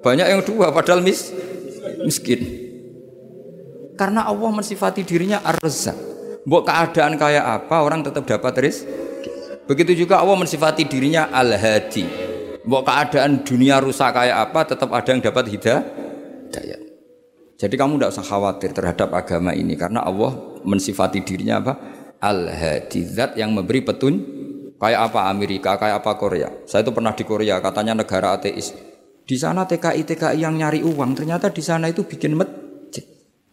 [0.05, 1.33] Banyak yang dua padahal mis
[2.05, 2.66] miskin.
[3.97, 5.57] Karena Allah mensifati dirinya ar
[6.47, 9.67] Mbok keadaan kayak apa orang tetap dapat rezeki.
[9.67, 12.07] Begitu juga Allah mensifati dirinya Al-Hadi.
[12.63, 16.79] Mbok keadaan dunia rusak kayak apa tetap ada yang dapat hidayah.
[17.57, 21.73] Jadi kamu tidak usah khawatir terhadap agama ini karena Allah mensifati dirinya apa?
[22.23, 24.13] Al-Hadi, zat yang memberi petun
[24.79, 26.47] kayak apa Amerika, kayak apa Korea.
[26.63, 28.71] Saya itu pernah di Korea, katanya negara ateis.
[29.27, 32.66] Di sana TKI TKI yang nyari uang, ternyata di sana itu bikin masjid.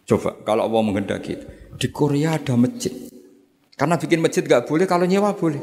[0.04, 1.34] Coba kalau Allah menghendaki,
[1.80, 2.92] di Korea ada masjid.
[3.74, 5.58] Karena bikin masjid gak boleh, kalau nyewa boleh.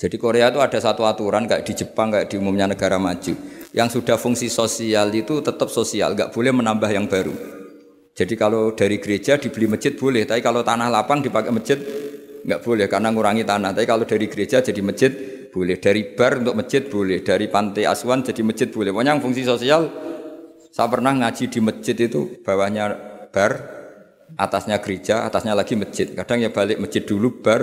[0.00, 3.38] Jadi Korea itu ada satu aturan kayak di Jepang kayak di umumnya negara maju
[3.70, 7.30] yang sudah fungsi sosial itu tetap sosial, nggak boleh menambah yang baru.
[8.12, 11.78] Jadi kalau dari gereja dibeli masjid boleh, tapi kalau tanah lapang dipakai masjid
[12.42, 13.72] nggak boleh karena ngurangi tanah.
[13.72, 15.12] Tapi kalau dari gereja jadi masjid
[15.48, 18.92] boleh, dari bar untuk masjid boleh, dari pantai asuhan jadi masjid boleh.
[18.92, 19.88] Pokoknya yang fungsi sosial
[20.72, 22.96] saya pernah ngaji di masjid itu bawahnya
[23.28, 23.52] bar,
[24.40, 26.08] atasnya gereja, atasnya lagi masjid.
[26.16, 27.60] Kadang ya balik masjid dulu bar,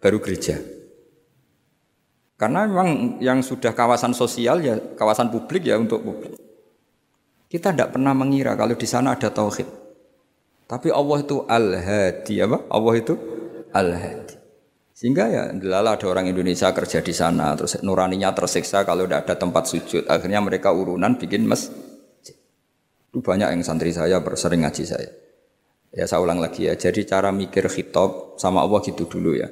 [0.00, 0.56] baru gereja.
[2.40, 6.32] Karena memang yang sudah kawasan sosial ya kawasan publik ya untuk publik.
[7.44, 9.68] Kita tidak pernah mengira kalau di sana ada tauhid.
[10.68, 12.58] Tapi Allah itu al-hadi apa?
[12.72, 13.14] Allah itu
[13.72, 14.36] al-hadi.
[14.96, 19.34] Sehingga ya delala ada orang Indonesia kerja di sana terus nuraninya tersiksa kalau tidak ada
[19.36, 20.04] tempat sujud.
[20.08, 21.87] Akhirnya mereka urunan bikin masjid.
[23.18, 25.10] Itu banyak yang santri saya bersering ngaji saya.
[25.90, 26.78] Ya saya ulang lagi ya.
[26.78, 29.50] Jadi cara mikir khitab sama Allah gitu dulu ya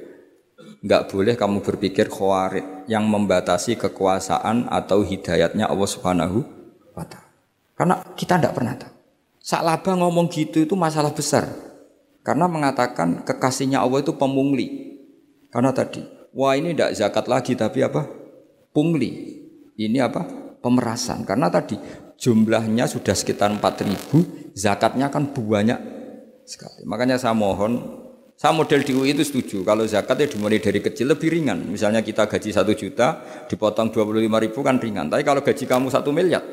[0.77, 6.45] nggak boleh kamu berpikir khawarid yang membatasi kekuasaan atau hidayatnya Allah Subhanahu
[6.93, 7.27] wa taala.
[7.73, 8.93] Karena kita tidak pernah tahu.
[9.41, 11.49] Saklaba ngomong gitu itu masalah besar.
[12.21, 14.99] Karena mengatakan kekasihnya Allah itu pemungli.
[15.47, 16.03] Karena tadi,
[16.35, 18.03] wah ini tidak zakat lagi tapi apa?
[18.75, 19.39] Pungli.
[19.79, 20.27] Ini apa?
[20.59, 21.23] Pemerasan.
[21.23, 21.79] Karena tadi
[22.17, 25.79] jumlahnya sudah sekitar 4000, zakatnya kan banyak
[26.43, 26.81] sekali.
[26.83, 28.03] Makanya saya mohon
[28.37, 29.65] saya model di UI itu setuju.
[29.65, 31.57] Kalau zakat ya dimulai dari kecil lebih ringan.
[31.73, 33.17] Misalnya kita gaji satu juta,
[33.49, 35.09] dipotong 25 ribu kan ringan.
[35.09, 36.45] Tapi kalau gaji kamu satu miliar,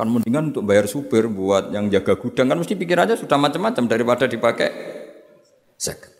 [0.00, 3.84] kan mendingan untuk bayar supir buat yang jaga gudang kan mesti pikir aja sudah macam-macam
[3.84, 4.68] daripada dipakai
[5.76, 6.19] zakat.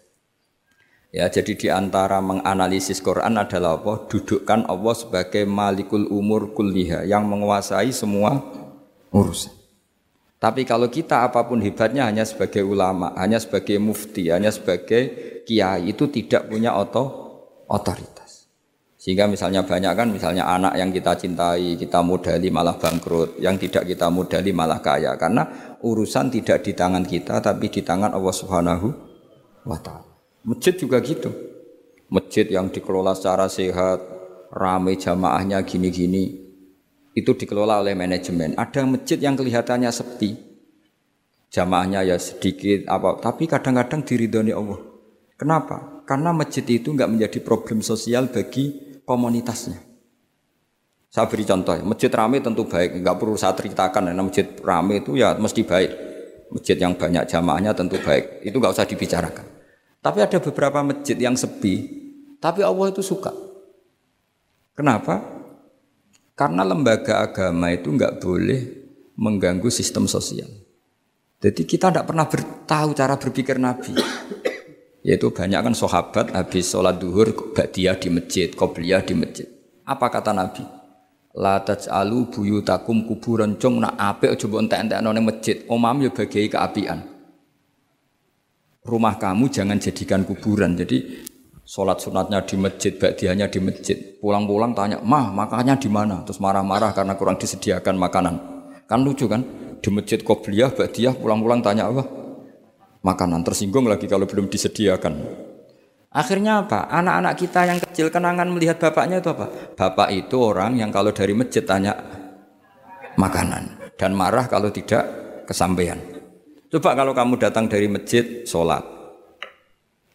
[1.11, 4.06] Ya, jadi di antara menganalisis Quran adalah apa?
[4.06, 8.38] Dudukkan Allah sebagai malikul umur kulliha yang menguasai semua
[9.11, 9.50] urusan.
[10.40, 15.02] Tapi kalau kita apa pun hebatnya hanya sebagai ulama, hanya sebagai mufti, hanya sebagai
[15.44, 17.04] kiai itu tidak punya oto,
[17.66, 18.46] otoritas.
[18.96, 23.82] Sehingga misalnya banyak kan misalnya anak yang kita cintai, kita modali malah bangkrut, yang tidak
[23.84, 28.88] kita modali malah kaya karena urusan tidak di tangan kita tapi di tangan Allah Subhanahu
[29.66, 30.09] wa taala.
[30.41, 31.28] Masjid juga gitu.
[32.11, 34.03] Masjid yang dikelola secara sehat,
[34.51, 36.51] ramai jamaahnya gini-gini,
[37.14, 38.59] itu dikelola oleh manajemen.
[38.59, 40.34] Ada masjid yang kelihatannya sepi,
[41.55, 44.80] jamaahnya ya sedikit apa, tapi kadang-kadang diridhoni Allah.
[45.38, 46.03] Kenapa?
[46.03, 49.78] Karena masjid itu nggak menjadi problem sosial bagi komunitasnya.
[51.11, 55.18] Saya beri contoh, masjid ramai tentu baik, nggak perlu saya ceritakan karena masjid ramai itu
[55.18, 55.91] ya mesti baik.
[56.51, 59.59] Masjid yang banyak jamaahnya tentu baik, itu nggak usah dibicarakan.
[60.01, 62.01] Tapi ada beberapa masjid yang sepi,
[62.40, 63.36] tapi Allah itu suka.
[64.72, 65.20] Kenapa?
[66.32, 68.61] Karena lembaga agama itu nggak boleh
[69.20, 70.48] mengganggu sistem sosial.
[71.40, 72.24] Jadi kita tidak pernah
[72.64, 73.92] tahu cara berpikir Nabi.
[75.09, 79.48] Yaitu banyak kan sahabat habis sholat duhur dia di masjid, qobliyah di masjid.
[79.84, 80.64] Apa kata Nabi?
[81.36, 85.61] La taj'alu buyutakum kuburan cung nak ape coba entek-entekno ning masjid.
[85.68, 87.20] Omam ya bagai keapian.
[88.81, 90.72] Rumah kamu jangan jadikan kuburan.
[90.76, 91.28] Jadi
[91.70, 93.95] Sholat sunatnya di masjid, badiahnya di masjid.
[94.18, 96.18] Pulang-pulang tanya, mah makannya di mana?
[96.26, 98.35] Terus marah-marah karena kurang disediakan makanan.
[98.91, 99.47] Kan lucu kan?
[99.78, 102.03] Di masjid qobliyah, badiah, pulang-pulang tanya apa?
[103.07, 103.47] Makanan.
[103.47, 105.14] Tersinggung lagi kalau belum disediakan.
[106.11, 106.91] Akhirnya apa?
[106.91, 109.47] Anak-anak kita yang kecil kenangan melihat bapaknya itu apa?
[109.78, 111.95] Bapak itu orang yang kalau dari masjid tanya
[113.14, 113.95] makanan.
[113.95, 115.07] Dan marah kalau tidak
[115.47, 116.09] kesampaian.
[116.71, 119.01] Coba kalau kamu datang dari masjid, sholat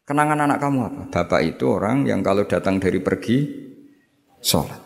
[0.05, 1.03] Kenangan anak kamu apa?
[1.09, 3.37] Bapak itu orang yang kalau datang dari pergi
[4.37, 4.77] sholat.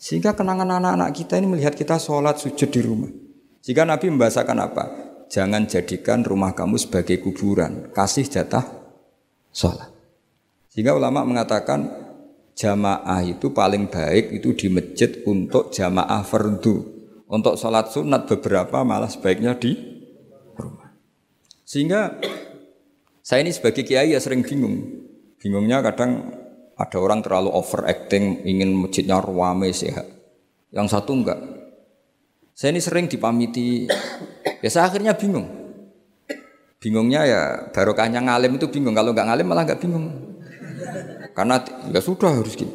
[0.00, 3.12] Sehingga kenangan anak-anak kita ini melihat kita sholat sujud di rumah.
[3.60, 4.84] Jika Nabi membahasakan apa?
[5.28, 7.92] Jangan jadikan rumah kamu sebagai kuburan.
[7.92, 8.64] Kasih jatah
[9.52, 9.92] sholat.
[10.72, 11.84] Sehingga ulama mengatakan
[12.56, 16.96] jamaah itu paling baik itu di masjid untuk jamaah fardu.
[17.28, 19.97] Untuk sholat sunat beberapa malah sebaiknya di.
[21.68, 22.16] Sehingga
[23.20, 25.04] saya ini sebagai kiai ya sering bingung.
[25.36, 26.32] Bingungnya kadang
[26.80, 30.08] ada orang terlalu overacting, ingin masjidnya ruame sehat.
[30.72, 31.36] Yang satu enggak.
[32.56, 33.84] Saya ini sering dipamiti.
[34.64, 35.44] Ya saya akhirnya bingung.
[36.80, 38.96] Bingungnya ya barokahnya ngalim itu bingung.
[38.96, 40.08] Kalau nggak ngalim malah nggak bingung.
[41.36, 41.60] Karena
[41.92, 42.72] ya sudah harus gitu.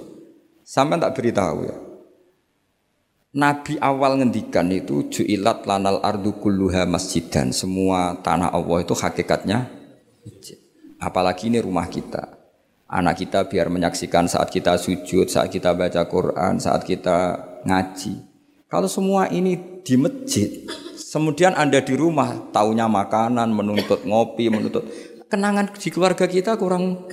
[0.62, 1.93] Sampai tak beritahu ya.
[3.34, 7.50] Nabi awal ngendikan itu ju'ilat lanal ardu kulluha masjidan.
[7.50, 9.74] Semua tanah Allah itu hakikatnya.
[11.02, 12.30] Apalagi ini rumah kita.
[12.86, 18.22] Anak kita biar menyaksikan saat kita sujud, saat kita baca Quran, saat kita ngaji.
[18.70, 24.86] Kalau semua ini di masjid, kemudian Anda di rumah, taunya makanan, menuntut ngopi, menuntut
[25.26, 27.10] kenangan di keluarga kita kurang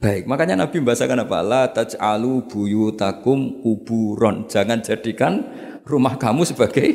[0.00, 0.24] baik.
[0.24, 1.38] Makanya Nabi membahasakan apa?
[1.44, 4.48] La taj'alu buyutakum kuburon.
[4.48, 5.44] Jangan jadikan
[5.84, 6.88] rumah kamu sebagai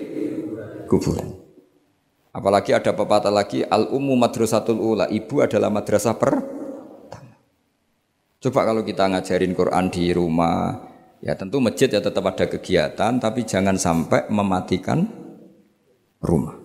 [0.89, 1.37] kuburan.
[2.35, 5.07] Apalagi ada pepatah lagi al ummu madrasatul ula.
[5.07, 7.39] Ibu adalah madrasah pertama.
[8.43, 10.83] Coba kalau kita ngajarin Quran di rumah,
[11.23, 15.07] ya tentu masjid ya tetap ada kegiatan, tapi jangan sampai mematikan
[16.19, 16.59] rumah.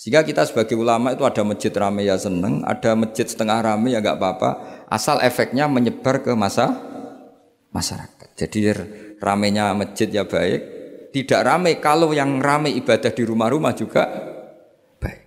[0.00, 4.00] Sehingga kita sebagai ulama itu ada masjid rame ya seneng, ada masjid setengah rame ya
[4.00, 4.50] nggak apa-apa,
[4.90, 6.74] asal efeknya menyebar ke masa
[7.70, 8.28] masyarakat.
[8.34, 8.58] Jadi
[9.22, 10.60] ramenya masjid ya baik,
[11.14, 14.10] tidak rame kalau yang rame ibadah di rumah-rumah juga
[14.98, 15.22] baik.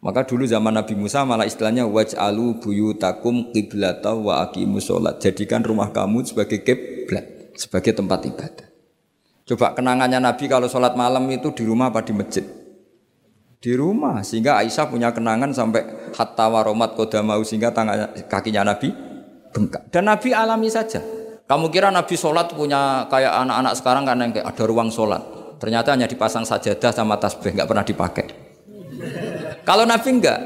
[0.00, 5.20] Maka dulu zaman Nabi Musa malah istilahnya waj'alu buyutakum qiblata wa aqimus sholat.
[5.20, 8.66] Jadikan rumah kamu sebagai kiblat, sebagai tempat ibadah.
[9.46, 12.65] Coba kenangannya Nabi kalau sholat malam itu di rumah apa di masjid?
[13.66, 18.94] Di rumah sehingga Aisyah punya kenangan sampai hatta waromat kodamau sehingga tangan kakinya Nabi
[19.50, 19.90] bengkak.
[19.90, 21.02] Dan Nabi alami saja.
[21.50, 25.18] Kamu kira Nabi sholat punya kayak anak-anak sekarang kan yang kayak ada ruang sholat.
[25.58, 28.26] Ternyata hanya dipasang sajadah sama tasbih nggak pernah dipakai.
[29.66, 30.38] Kalau Nabi enggak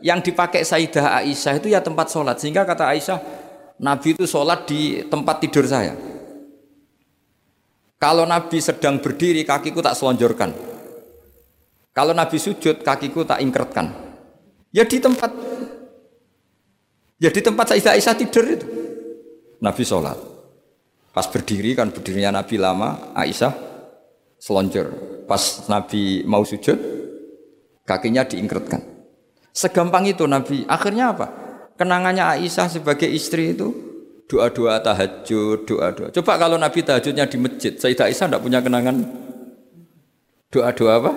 [0.00, 2.40] yang dipakai Sayyidah Aisyah itu ya tempat sholat.
[2.40, 3.20] Sehingga kata Aisyah
[3.84, 5.92] Nabi itu sholat di tempat tidur saya.
[8.00, 10.71] Kalau Nabi sedang berdiri kakiku tak selonjorkan
[11.92, 13.92] kalau Nabi sujud, kakiku tak ingkretkan.
[14.72, 15.28] Ya di tempat
[17.22, 18.66] Ya di tempat Sayyidah Aisyah tidur itu.
[19.62, 20.18] Nabi sholat.
[21.14, 23.54] Pas berdiri kan berdirinya Nabi lama, Aisyah
[24.42, 24.90] selonjor.
[25.30, 26.74] Pas Nabi mau sujud,
[27.86, 28.82] kakinya diingkretkan.
[29.54, 30.66] Segampang itu Nabi.
[30.66, 31.30] Akhirnya apa?
[31.78, 33.70] Kenangannya Aisyah sebagai istri itu
[34.26, 36.10] doa-doa tahajud, doa-doa.
[36.10, 38.98] Coba kalau Nabi tahajudnya di masjid, Sayyidah Aisyah tidak punya kenangan
[40.50, 41.12] doa-doa apa?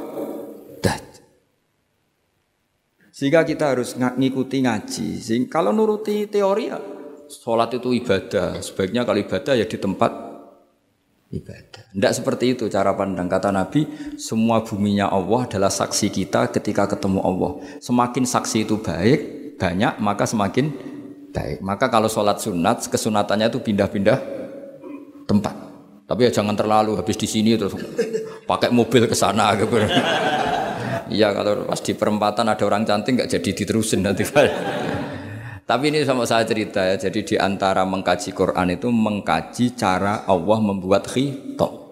[3.15, 5.23] Sehingga kita harus ngikuti ngaji.
[5.23, 6.75] Sehingga kalau nuruti teori ya
[7.31, 8.59] sholat itu ibadah.
[8.59, 10.11] Sebaiknya kalau ibadah ya di tempat
[11.31, 11.95] ibadah.
[11.95, 13.87] Tidak seperti itu cara pandang kata Nabi.
[14.19, 17.51] Semua buminya Allah adalah saksi kita ketika ketemu Allah.
[17.79, 19.19] Semakin saksi itu baik,
[19.63, 20.75] banyak maka semakin
[21.31, 21.63] baik.
[21.63, 24.19] Maka kalau sholat sunat, kesunatannya itu pindah-pindah
[25.23, 25.55] tempat.
[26.05, 27.79] Tapi ya jangan terlalu habis di sini terus
[28.45, 29.79] pakai mobil ke sana gitu.
[31.09, 34.25] Iya kalau pas di perempatan ada orang cantik nggak jadi diterusin nanti.
[35.69, 36.93] Tapi ini sama saya cerita ya.
[36.97, 41.85] Jadi di antara mengkaji Quran itu mengkaji cara Allah membuat khitab.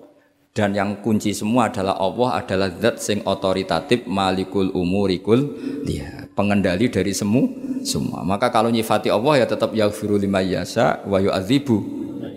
[0.53, 7.09] Dan yang kunci semua adalah Allah adalah zat sing otoritatif malikul umurikul dia pengendali dari
[7.09, 7.49] semua
[7.81, 8.21] semua.
[8.21, 11.77] Maka kalau nyifati Allah ya tetap yaghfiru lima yasa wa yu'adzibu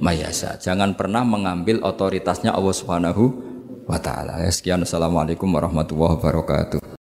[0.00, 0.56] mayasa.
[0.56, 3.24] Jangan pernah mengambil otoritasnya Allah Subhanahu
[3.86, 4.42] wa taala.
[4.42, 6.86] Ya, sekian assalamualaikum warahmatullahi wabarakatuh.